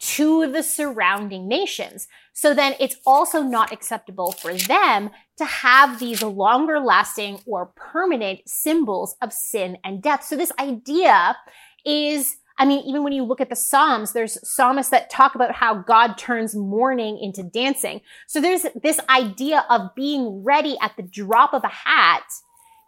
[0.00, 2.08] to the surrounding nations.
[2.32, 8.40] So then it's also not acceptable for them to have these longer lasting or permanent
[8.48, 10.24] symbols of sin and death.
[10.24, 11.36] So this idea
[11.84, 15.50] is I mean, even when you look at the Psalms, there's psalmists that talk about
[15.50, 18.02] how God turns mourning into dancing.
[18.26, 22.24] So there's this idea of being ready at the drop of a hat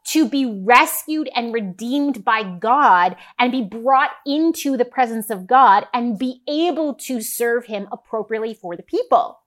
[0.04, 5.86] to be rescued and redeemed by God and be brought into the presence of God
[5.92, 9.38] and be able to serve him appropriately for the people.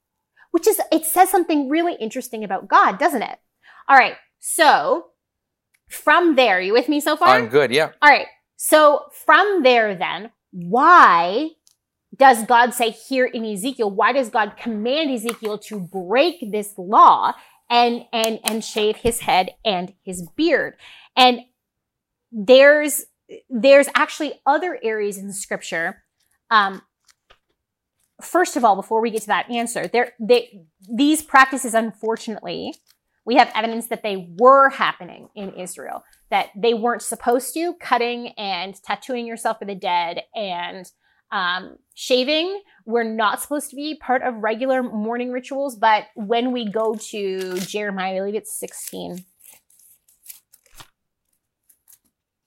[0.51, 3.39] Which is, it says something really interesting about God, doesn't it?
[3.89, 4.15] All right.
[4.39, 5.07] So
[5.89, 7.29] from there, you with me so far?
[7.29, 7.71] I'm good.
[7.71, 7.91] Yeah.
[8.01, 8.27] All right.
[8.55, 11.49] So from there, then, why
[12.15, 17.33] does God say here in Ezekiel, why does God command Ezekiel to break this law
[17.69, 20.75] and, and, and shave his head and his beard?
[21.15, 21.41] And
[22.31, 23.05] there's,
[23.49, 26.03] there's actually other areas in scripture.
[26.49, 26.81] Um,
[28.21, 32.73] first of all, before we get to that answer, there, they, these practices, unfortunately,
[33.25, 38.29] we have evidence that they were happening in Israel, that they weren't supposed to, cutting
[38.37, 40.91] and tattooing yourself for the dead and
[41.35, 45.75] um, shaving were not supposed to be part of regular mourning rituals.
[45.75, 49.25] But when we go to Jeremiah, I believe it's 16.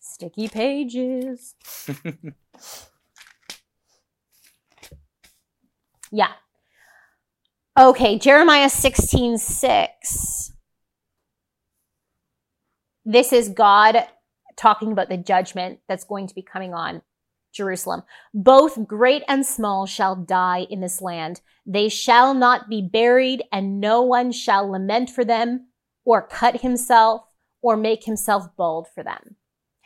[0.01, 1.55] Sticky pages.
[6.11, 6.32] yeah.
[7.78, 10.53] Okay, Jeremiah 16, 6
[13.09, 13.97] this is God
[14.59, 17.01] talking about the judgment that's going to be coming on
[17.59, 18.04] Jerusalem.
[18.32, 21.42] Both great and small shall die in this land.
[21.66, 25.68] They shall not be buried, and no one shall lament for them,
[26.06, 27.22] or cut himself,
[27.61, 29.36] or make himself bald for them.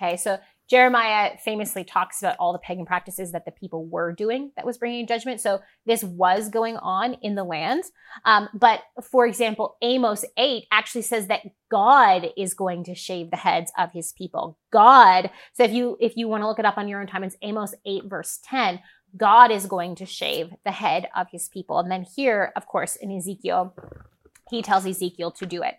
[0.00, 0.38] Okay, so
[0.72, 4.78] Jeremiah famously talks about all the pagan practices that the people were doing that was
[4.78, 5.38] bringing judgment.
[5.38, 7.84] So this was going on in the land.
[8.24, 13.36] Um, but for example, Amos 8 actually says that God is going to shave the
[13.36, 14.58] heads of his people.
[14.72, 15.30] God.
[15.52, 17.36] So if you, if you want to look it up on your own time, it's
[17.42, 18.80] Amos 8 verse 10.
[19.14, 21.80] God is going to shave the head of his people.
[21.80, 23.74] And then here, of course, in Ezekiel,
[24.48, 25.74] he tells Ezekiel to do it.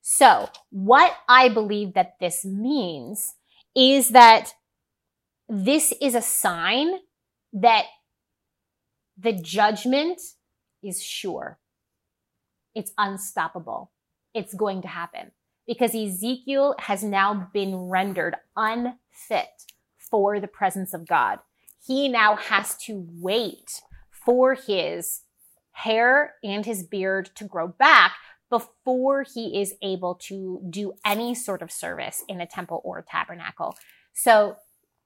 [0.00, 3.34] So what I believe that this means
[3.78, 4.54] is that
[5.48, 6.98] this is a sign
[7.52, 7.84] that
[9.16, 10.20] the judgment
[10.82, 11.60] is sure.
[12.74, 13.92] It's unstoppable.
[14.34, 15.30] It's going to happen
[15.64, 19.48] because Ezekiel has now been rendered unfit
[19.96, 21.38] for the presence of God.
[21.86, 25.20] He now has to wait for his
[25.70, 28.12] hair and his beard to grow back
[28.50, 33.02] before he is able to do any sort of service in a temple or a
[33.02, 33.76] tabernacle.
[34.14, 34.56] So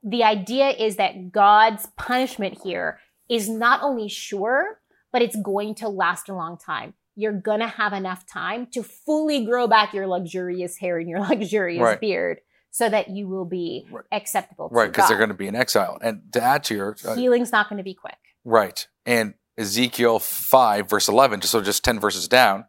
[0.03, 4.81] the idea is that God's punishment here is not only sure,
[5.13, 6.95] but it's going to last a long time.
[7.15, 11.83] You're gonna have enough time to fully grow back your luxurious hair and your luxurious
[11.83, 12.01] Right.
[12.01, 12.39] beard
[12.71, 14.05] so that you will be Right.
[14.11, 15.99] acceptable to Right, because they're going to be in exile.
[16.01, 18.17] And to add to your uh, Healing's not going to be quick.
[18.47, 18.89] Right.
[19.05, 22.65] And Ezekiel 5, verse 11, just so just 10 verses down,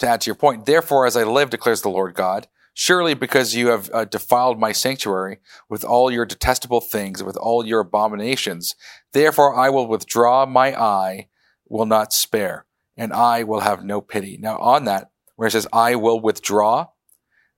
[0.00, 3.54] to add to your point, therefore, as I live, declares the Lord God, surely because
[3.54, 5.38] you have uh, defiled my sanctuary
[5.68, 8.74] with all your detestable things, with all your abominations,
[9.12, 11.28] therefore I will withdraw my eye,
[11.68, 14.36] will not spare, and I will have no pity.
[14.40, 16.88] Now, on that, where it says, I will withdraw,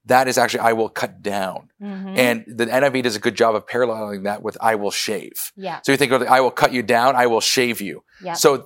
[0.04, 1.70] that is actually, I will cut down.
[1.80, 2.18] Mhm.
[2.18, 5.52] And the NIV does a good job of paralleling that with, I will shave.
[5.56, 8.02] yeah, So you think, of, I will cut you down, I will shave you.
[8.20, 8.64] yeah, So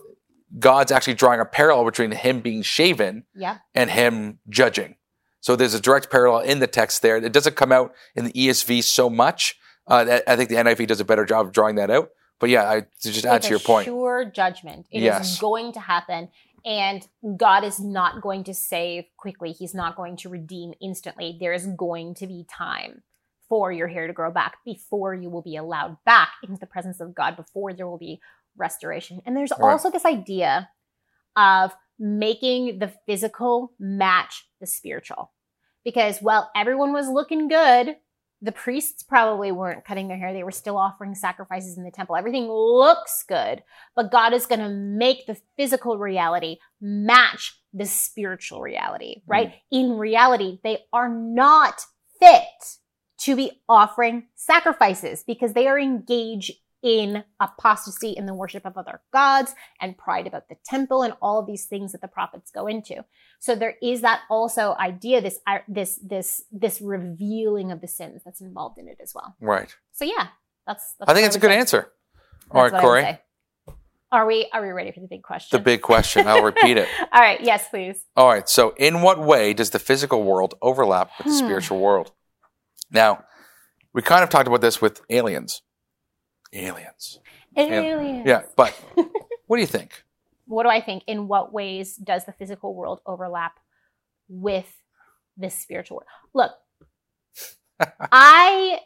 [0.59, 3.59] God's actually drawing a parallel between him being shaven yeah.
[3.75, 4.97] and him judging.
[5.41, 7.17] So there's a direct parallel in the text there.
[7.17, 9.59] It doesn't come out in the ESV so much.
[9.87, 12.11] Uh, that- I think the NIV does a better job of drawing that out.
[12.39, 13.87] But yeah, I, to just add It's to your point.
[13.87, 14.87] Sure judgment.
[14.91, 15.41] It is Yes.
[15.41, 16.29] going to happen.
[16.65, 19.53] And God is not going to save quickly.
[19.53, 21.37] He's not going to redeem instantly.
[21.39, 23.03] There is going to be time
[23.49, 27.01] for your hair to grow back before you will be allowed back into the presence
[27.01, 28.21] of God, before there will be
[28.57, 29.23] restoration.
[29.25, 29.71] And there's Right.
[29.71, 30.71] also this idea
[31.37, 35.33] of making the physical match the spiritual.
[35.85, 37.97] Because while everyone was looking good,
[38.43, 40.33] the priests probably weren't cutting their hair.
[40.33, 42.17] They were still offering sacrifices in the temple.
[42.17, 43.63] Everything looks good,
[43.95, 49.31] but God is going to make the physical reality match the spiritual reality, hmm.
[49.31, 49.55] right?
[49.71, 51.83] In reality, they are not
[52.21, 52.79] fit
[53.19, 56.53] to be offering sacrifices because they are engaged
[56.87, 61.41] in apostasy in the worship of other gods and pride about the temple and all
[61.41, 63.05] of these things that the prophets go into.
[63.41, 68.41] So there is that also idea, this this this this revealing of the sins that's
[68.41, 69.35] involved in it as well.
[69.41, 69.75] Right.
[69.91, 70.29] So yeah,
[70.65, 70.95] that's.
[71.01, 71.59] that's I think it's a good say.
[71.59, 71.93] answer.
[72.53, 73.19] That's All right, what I would Corey.
[74.13, 75.59] Are we are we ready for the big question?
[75.59, 76.29] The big question.
[76.29, 76.89] I'll repeat it.
[77.13, 77.41] All right.
[77.41, 78.05] Yes, please.
[78.17, 78.49] All right.
[78.49, 81.45] So, in what way does the physical world overlap with the Hmm.
[81.47, 82.13] spiritual world?
[82.93, 83.25] Now,
[83.93, 85.63] we kind of talked about this with aliens.
[86.57, 87.21] Aliens.
[87.57, 88.25] Aliens.
[88.27, 88.43] Yeah.
[88.57, 88.73] But
[89.47, 90.03] what do you think?
[90.47, 91.03] What do I think?
[91.07, 93.59] In what ways does the physical world overlap
[94.29, 94.73] with
[95.37, 96.09] the spiritual world?
[96.35, 96.53] Look,
[98.13, 98.81] I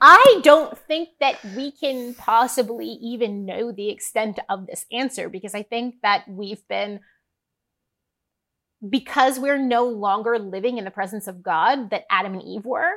[0.00, 5.54] I don't think that we can possibly even know the extent of this answer because
[5.54, 7.00] I think that we've been
[8.88, 12.92] because we're no longer living in the presence of God that Adam and Eve were.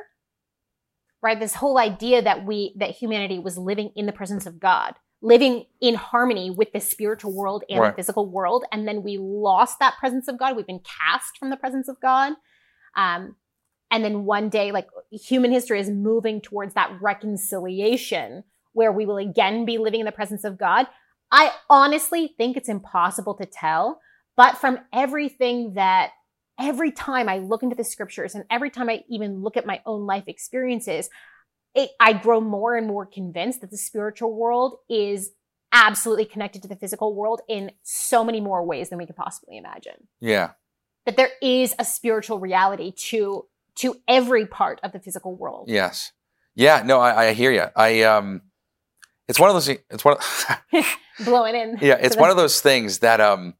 [1.22, 1.38] Right?
[1.38, 5.66] This whole idea that we that humanity was living in the presence of God, living
[5.80, 7.90] in harmony with the spiritual world and Right.
[7.90, 10.56] the physical world, and then we lost that presence of God.
[10.56, 12.32] We've been cast from the presence of God.
[12.96, 13.36] Um,
[13.90, 19.18] and then one day, like human history is moving towards that reconciliation where we will
[19.18, 20.86] again be living in the presence of God.
[21.30, 24.00] I honestly think it's impossible to tell,
[24.36, 26.12] but from everything that
[26.62, 29.80] every time I look into the scriptures and every time I even look at my
[29.84, 31.10] own life experiences,
[31.74, 35.32] it, I grow more and more convinced that the spiritual world is
[35.72, 39.56] absolutely connected to the physical world in so many more ways than we could possibly
[39.56, 40.06] imagine.
[40.20, 40.50] Yeah.
[41.06, 43.46] That there is a spiritual reality to
[43.76, 45.68] to every part of the physical world.
[45.68, 46.12] Yes.
[46.54, 46.82] Yeah.
[46.84, 47.64] No, I, I hear you.
[47.74, 48.42] I um,
[49.28, 49.68] it's one of those.
[49.68, 50.16] It's one.
[50.18, 50.86] Of,
[51.24, 51.78] Blowing in.
[51.80, 53.54] yeah, it's one of those things that um,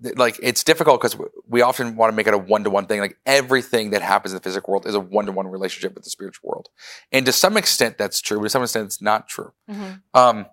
[0.00, 1.16] that, like it's difficult because
[1.50, 3.00] we often want to make it a one to one thing.
[3.00, 6.04] Like everything that happens in the physical world is a one to one relationship with
[6.04, 6.68] the spiritual world,
[7.12, 8.38] and to some extent that's true.
[8.38, 9.52] But to some extent it's not true.
[9.68, 10.00] Mhm.
[10.14, 10.46] Um,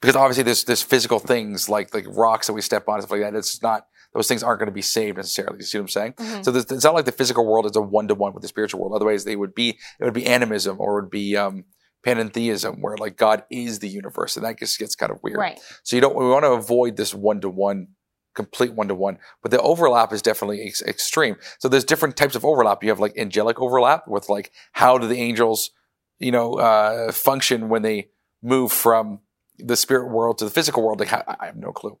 [0.00, 3.12] because obviously there's there's physical things like like rocks that we step on and stuff
[3.12, 3.34] like that.
[3.34, 5.58] It's not those things aren't going to be saved necessarily.
[5.58, 6.12] You see what I'm saying?
[6.14, 6.44] Mhm.
[6.44, 8.48] So there's- it's not like the physical world is a one to one with the
[8.48, 8.92] spiritual world.
[8.94, 11.64] Otherwise, they would be it would be animism or it would be um,
[12.04, 15.38] panentheism, where like God is the universe, and that just gets kind of weird.
[15.38, 15.60] Right.
[15.84, 17.88] So you don't we want to avoid this one to one,
[18.34, 19.18] complete one to one.
[19.42, 21.36] But the overlap is definitely ex- extreme.
[21.58, 22.82] So there's different types of overlap.
[22.82, 25.70] You have like angelic overlap with like how do the angels,
[26.18, 28.08] you know, uh, function when they
[28.42, 29.20] move from
[29.58, 31.00] the spirit world to the physical world?
[31.00, 31.98] Like how, I have no clue.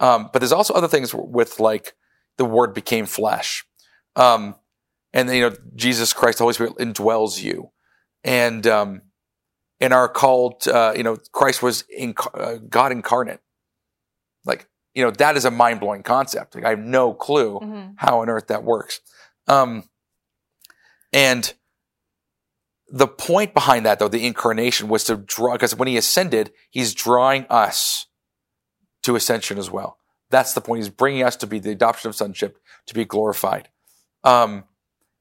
[0.00, 1.94] Um, but there's also other things with like
[2.36, 3.64] the word became flesh.
[4.16, 4.54] Um,
[5.12, 7.70] and you know, Jesus Christ, the Holy Spirit indwells you.
[8.24, 9.02] And, um,
[9.80, 13.40] and are called, uh, you know, Christ was inc- uh, God incarnate.
[14.98, 16.56] You know, that is a mind blowing concept.
[16.56, 17.94] Like, I have no clue Mhm.
[17.98, 18.98] how on earth that works.
[19.46, 19.88] Um,
[21.12, 21.54] and
[22.88, 26.94] the point behind that, though, the incarnation was to draw, because when he ascended, he's
[26.94, 28.06] drawing us
[29.04, 29.98] to ascension as well.
[30.30, 30.80] That's the point.
[30.80, 33.68] He's bringing us to be the adoption of sonship, to be glorified.
[34.24, 34.64] Um,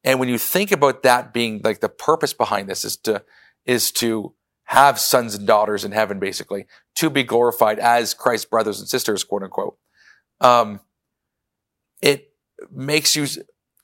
[0.04, 3.24] and when you think about that being like the purpose behind this is to,
[3.64, 4.34] is to
[4.68, 9.24] have sons and daughters in heaven, basically, to be glorified as Christ's brothers and sisters,
[9.24, 9.78] quote unquote.
[10.42, 10.82] Um,
[12.02, 12.34] it
[12.70, 13.28] makes you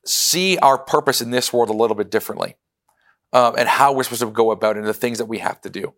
[0.05, 2.55] see our purpose in this world a little bit differently
[3.31, 5.61] um, and how we're supposed to go about it and the things that we have
[5.61, 5.93] to do.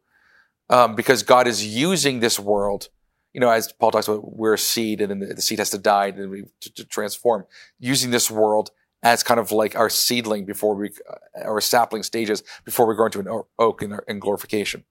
[0.70, 2.90] Um, because God is using this world,
[3.34, 5.78] you know, as Paul talks about, we're a seed and then the, seed has to
[5.80, 7.46] die and then we, to, to, transform,
[7.80, 8.70] using this world
[9.06, 13.06] as kind of like our seedling before we, uh, or sapling stages before we grow
[13.06, 14.84] into an oak in, in glorification.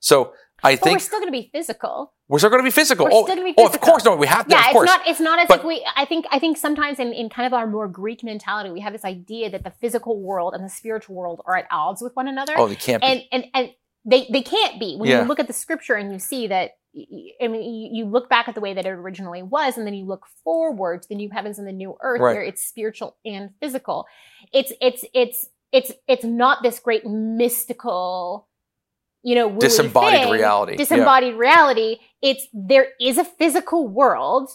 [0.00, 2.14] So I but think we're still going to be physical.
[2.28, 3.04] We're still going to be physical.
[3.04, 4.54] We're oh, still gonna be oh, of course, no, we have to.
[4.54, 4.86] Yeah, of it's course.
[4.86, 5.06] not.
[5.06, 5.86] It's not as But- if we.
[5.96, 6.24] I think.
[6.30, 9.50] I think sometimes in, in kind of our more Greek mentality, we have this idea
[9.50, 12.54] that the physical world and the spiritual world are at odds with one another.
[12.56, 13.08] oh, they can't be.
[13.08, 13.70] and and and
[14.08, 15.22] they they can't be when Yeah.
[15.22, 16.72] you look at the scripture and you see that
[17.42, 20.06] I mean you, look back at the way that it originally was and then you
[20.06, 22.32] look forward to the new heavens and the new earth Right.
[22.34, 24.06] where it's spiritual and physical
[24.52, 28.48] it's it's it's it's it's not this great mystical
[29.22, 30.72] you know Disembodied thing, reality.
[30.72, 30.78] Yeah.
[30.78, 34.48] disembodied reality it's there is a physical world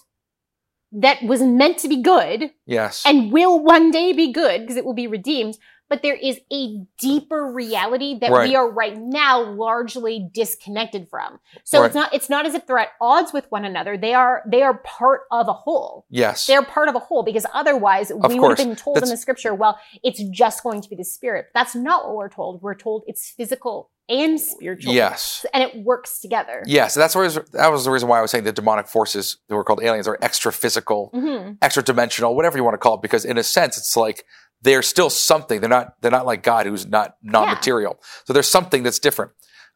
[0.92, 3.04] that was meant to be good yes.
[3.06, 5.58] and will one day be good because it will be redeemed.
[5.94, 8.50] But there is a deeper reality that Right.
[8.50, 11.40] we are right now largely disconnected from.
[11.64, 11.86] So Right.
[11.86, 13.96] it's not it's not as if they're at odds with one another.
[13.96, 16.06] They are they are part of a whole.
[16.10, 16.48] yes.
[16.48, 19.54] They're part of a whole because otherwise we would have been told in the scripture,
[19.54, 21.46] well, it's just going to be the spirit.
[21.54, 22.64] That's not what we're told.
[22.64, 24.94] We're told it's physical and spiritual.
[24.96, 25.46] Yes.
[25.54, 26.64] And it works together.
[26.66, 26.96] Yes.
[26.96, 29.64] That's where that was the reason why I was saying the demonic forces that were
[29.64, 33.02] called aliens are extra physical, hmm extra dimensional, whatever you want to call it.
[33.04, 34.26] Because in a sense, it's like
[34.64, 35.62] they're still something.
[35.62, 35.94] They're not.
[36.02, 38.00] They're not like God, who's not non-material.
[38.26, 39.32] So there's something that's different.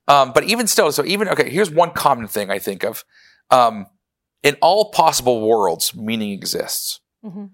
[0.08, 1.50] Um, but even still, so even okay.
[1.50, 3.04] Here's one common thing I think of.
[3.52, 3.88] Um,
[4.44, 7.02] in all possible worlds, meaning exists.
[7.24, 7.46] hmm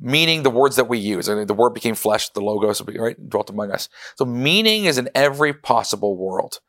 [0.00, 1.28] meaning the words that we use.
[1.28, 3.88] I mean, the word became flesh, the logos, right, dwelt among us.
[4.16, 6.60] So meaning is in every possible world.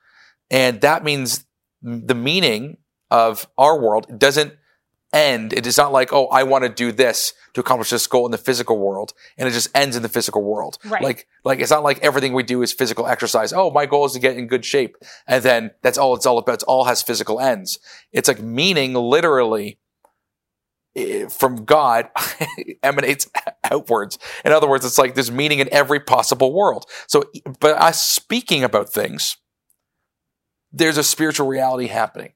[0.50, 1.46] And that means
[1.82, 2.78] the meaning
[3.12, 4.54] of our world doesn't
[5.14, 5.54] end.
[5.54, 8.32] It is not like, oh, I want to do this to accomplish this goal in
[8.32, 9.14] the physical world.
[9.38, 10.78] And it just ends in the physical world.
[10.86, 11.02] Right.
[11.02, 13.54] Like, like it's not like everything we do is physical exercise.
[13.54, 14.96] Oh, my goal is to get in good shape.
[15.28, 16.56] And then that's all it's all about.
[16.56, 17.80] It's all has physical ends.
[18.12, 19.80] It's like meaning literally
[20.96, 22.10] eh, from God
[22.84, 23.30] emanates
[23.64, 24.20] outwards.
[24.46, 26.86] In other words, it's like there's meaning in every possible world.
[27.08, 27.24] So,
[27.60, 29.38] but us speaking about things,
[30.72, 32.34] there's a spiritual reality happening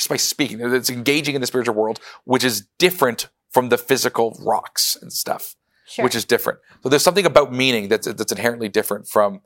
[0.00, 0.60] just by speaking.
[0.60, 5.56] It's engaging in the spiritual world, which is different from the physical rocks and stuff,
[5.86, 6.04] Sure.
[6.04, 6.58] which is different.
[6.82, 9.42] So there's something about meaning that's that's inherently different from.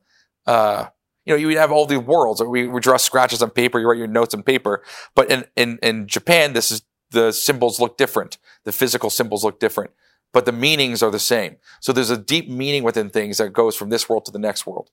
[0.47, 0.87] Uh,
[1.27, 2.43] you know, you have all the worlds.
[2.43, 3.81] We, we draw scratches on paper.
[3.81, 4.83] You write your notes on paper.
[5.15, 6.83] But in, in, in Japan, this is
[7.13, 8.37] the symbols look different.
[8.65, 9.93] The physical symbols look different,
[10.35, 11.57] but the meanings are the same.
[11.81, 14.67] So there's a deep meaning within things that goes from this world to the next
[14.67, 14.91] world.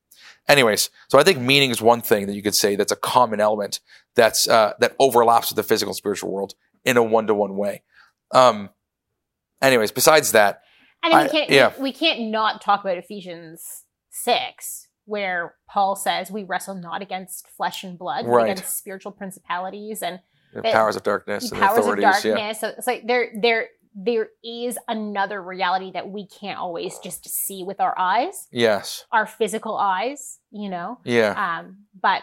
[0.48, 3.42] Anyways, so I think meaning is one thing that you could say that's a common
[3.42, 3.80] element
[4.16, 6.54] that's uh, that overlaps with the physical and spiritual world
[6.86, 7.82] in a one to one way.
[8.32, 8.70] Um,
[9.62, 10.62] anyways, besides that,
[11.04, 11.74] And we can't yeah.
[11.80, 17.84] we, can't not talk about Ephesians six, where Paul says we wrestle not against flesh
[17.84, 18.52] and blood, but Right.
[18.52, 20.20] against spiritual principalities and
[20.54, 22.26] the powers of darkness and powers of authorities.
[22.26, 22.36] Yeah.
[22.36, 22.60] darkness.
[22.60, 23.08] So it's like
[23.94, 29.06] there is another reality that we can't always just see with our eyes, Yes.
[29.12, 31.00] our physical eyes, you know.
[31.04, 31.60] Yeah.
[31.60, 32.22] Um, but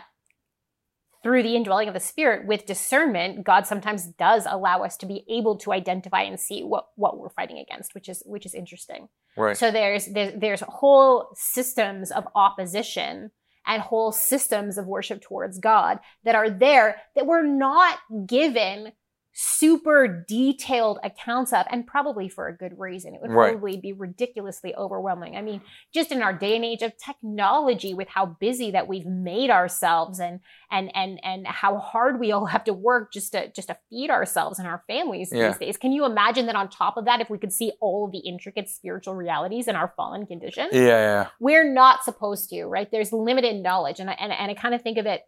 [1.23, 5.25] through the indwelling of the spirit with discernment, God sometimes does allow us to be
[5.29, 9.09] able to identify and see what what we're fighting against, which is which is interesting.
[9.37, 9.57] Right.
[9.57, 13.33] So there's there's there's whole systems of opposition
[13.67, 18.93] and whole systems of worship towards God that are there that we're not given
[19.41, 23.53] super detailed accounts of and probably for a good reason it would Right.
[23.53, 25.61] probably be ridiculously overwhelming i mean
[25.95, 30.19] just in our day and age of technology with how busy that we've made ourselves
[30.19, 30.41] and
[30.73, 34.11] and and and how hard we all have to work just to just to feed
[34.11, 35.51] ourselves and our families Yeah.
[35.51, 38.07] these days can you imagine that on top of that if we could see all
[38.07, 40.81] of the intricate spiritual realities in our fallen condition yeah.
[40.81, 41.27] Yeah.
[41.39, 44.83] we're not supposed to right there's limited knowledge and I, and, and I kind of
[44.83, 45.23] think of it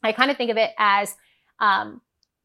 [0.00, 1.16] i kind of think of it as
[1.58, 2.00] um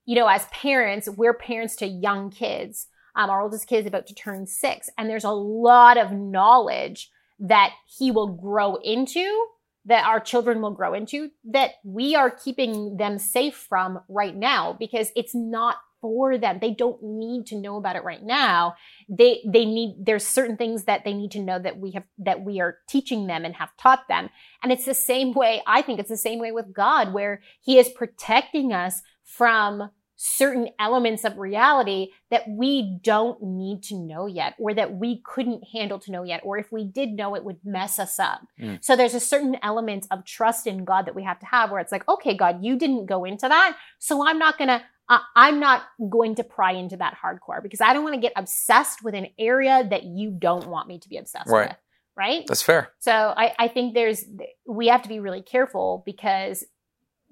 [0.08, 2.88] you know as parents we're parents to young kids.
[3.16, 7.10] Um, our oldest kid is about to turn six and there's a lot of knowledge
[7.40, 9.48] that he will grow into
[9.86, 14.76] that our children will grow into that we are keeping them safe from right now
[14.78, 16.60] because it's not for them.
[16.62, 18.76] They don't need to know about it right now.
[19.10, 22.42] They they need there's certain things that they need to know that we have that
[22.42, 24.30] we are teaching them and have taught them.
[24.62, 27.78] And it's the same way i think it's the same way with god where he
[27.80, 34.56] is protecting us from certain elements of reality that we don't need to know yet
[34.60, 37.60] or that we couldn't handle to know yet or if we did know it would
[37.64, 38.84] mess us up mm.
[38.84, 41.80] so there's a certain element of trust in god that we have to have where
[41.80, 45.60] it's like okay god you didn't go into that so i'm not gonna uh, i'm
[45.60, 49.14] not going to pry into that hardcore because i don't want to get obsessed with
[49.14, 51.70] an area that you don't want me to be obsessed right.
[51.70, 51.78] with
[52.16, 54.26] right that's fair so I, I think there's
[54.68, 56.66] we have to be really careful because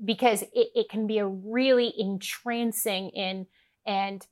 [0.04, 3.46] because it, it can be a really entrancing and
[3.86, 4.26] and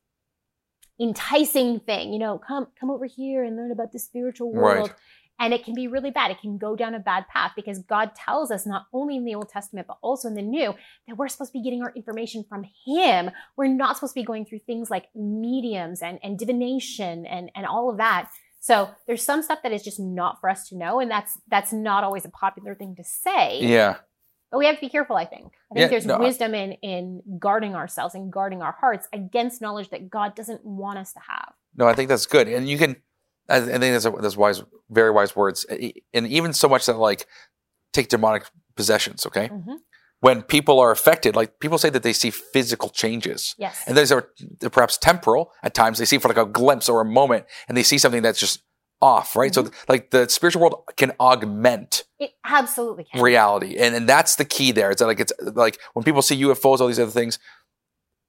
[1.00, 2.14] enticing thing.
[2.14, 4.90] You know, come come over here and learn about the spiritual world.
[4.90, 4.98] Right.
[5.40, 6.30] And it can be really bad.
[6.30, 9.34] It can go down a bad path because God tells us not only in the
[9.34, 10.76] Old Testament, but also in the New,
[11.08, 13.32] that we're supposed to be getting our information from Him.
[13.58, 17.66] We're not supposed to be going through things like mediums and, and divination and, and
[17.66, 18.30] all of that.
[18.60, 21.00] So there's some stuff that is just not for us to know.
[21.00, 23.60] And that's that's not always a popular thing to say.
[23.60, 23.98] Yeah.
[24.54, 25.46] But we have to be careful, I think.
[25.72, 29.62] I think yeah, there's no, wisdom in in guarding ourselves and guarding our hearts against
[29.62, 31.54] knowledge that God doesn't want us to have.
[31.76, 32.48] No, I think that's good.
[32.48, 32.98] And you can
[33.50, 35.66] I think that's, a, that's wise, very wise words.
[35.66, 37.26] And even so much that like
[37.92, 38.46] take demonic
[38.76, 39.50] possessions, okay?
[39.50, 39.74] Mm-hmm.
[40.20, 43.56] When people are affected, like people say that they see physical changes.
[43.58, 43.84] Yes.
[43.86, 44.30] And those are
[44.72, 45.98] perhaps temporal at times.
[45.98, 48.63] They see for like a glimpse or a moment and they see something that's just
[49.04, 49.52] off, right?
[49.52, 49.68] Mm-hmm.
[49.68, 53.22] So like the spiritual world can augment it absolutely can.
[53.22, 53.76] reality.
[53.78, 54.92] And and that's the key there.
[54.92, 57.38] It's like it's like when people see UFOs, all these other things,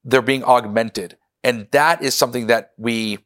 [0.02, 1.16] they're being augmented.
[1.44, 3.18] And that is something that we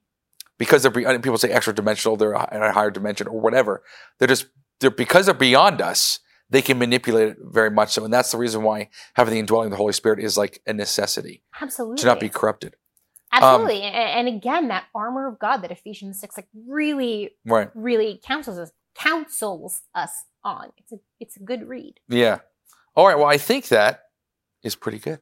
[0.59, 3.83] because they're people say extra dimensional, they're in a higher dimension or whatever.
[4.19, 4.47] They're just
[4.81, 6.21] they're because they're beyond us,
[6.51, 8.05] they can manipulate it very much so.
[8.05, 10.75] And that's the reason why having the indwelling of the Holy Spirit is like a
[10.75, 11.43] necessity.
[11.61, 11.97] Absolutely.
[11.99, 12.77] To not be corrupted.
[13.33, 13.83] Absolutely.
[13.85, 17.71] Um, and, and, again, that armor of God that Ephesians 6 like really, right.
[17.75, 20.11] really counsels us, counsels us
[20.45, 20.71] on.
[20.79, 21.95] It's a, it's a good read.
[22.09, 22.39] Yeah.
[22.95, 23.17] All right.
[23.17, 24.05] Well, I think that
[24.63, 25.21] is pretty good.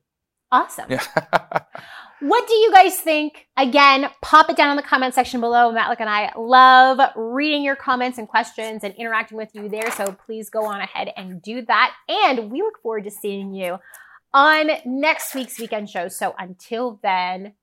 [0.52, 0.86] Awesome.
[0.88, 1.02] Yeah.
[2.20, 3.46] what do you guys think?
[3.56, 5.72] Again, pop it down in the comment section below.
[5.72, 9.90] Matlock and I love reading your comments and questions and interacting with you there.
[9.90, 11.94] So please go on ahead and do that.
[12.08, 13.78] And we look forward to seeing you
[14.32, 16.08] on next week's weekend show.
[16.08, 17.54] So until then,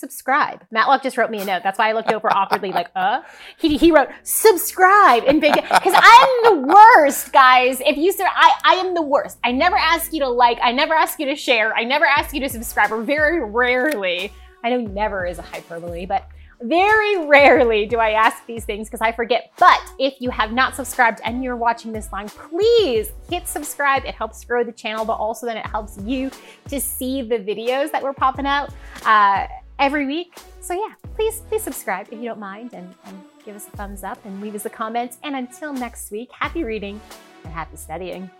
[0.00, 0.64] subscribe.
[0.70, 1.62] Matlock just wrote me a note.
[1.62, 3.20] That's why I looked over awkwardly, like, uh.
[3.58, 7.80] He, he wrote subscribe in big because I'm the worst, guys.
[7.80, 9.38] If you said I I am the worst.
[9.44, 10.58] I never ask you to like.
[10.62, 11.74] I never ask you to share.
[11.76, 12.90] I never ask you to subscribe.
[12.90, 14.32] Or very rarely.
[14.64, 16.28] I know never is a hyperbole, but
[16.62, 19.50] very rarely do I ask these things because I forget.
[19.58, 24.04] But if you have not subscribed and you're watching this line, please hit subscribe.
[24.04, 26.30] It helps grow the channel, but also then it helps you
[26.68, 28.74] to see the videos that we're popping out.
[29.04, 29.46] Uh,
[29.80, 30.36] every week.
[30.60, 34.04] So yeah, please, please subscribe if you don't mind and, and give us a thumbs
[34.04, 35.16] up and leave us a comment.
[35.24, 37.00] And until next week, happy reading
[37.44, 38.30] and happy studying.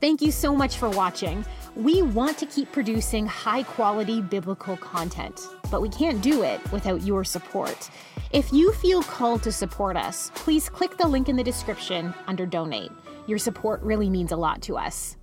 [0.00, 1.44] Thank you so much for watching.
[1.74, 7.02] We want to keep producing high quality biblical content, but we can't do it without
[7.02, 7.90] your support.
[8.32, 12.46] If you feel called to support us, please click the link in the description under
[12.46, 12.90] donate.
[13.26, 15.16] Your support really means a lot to us.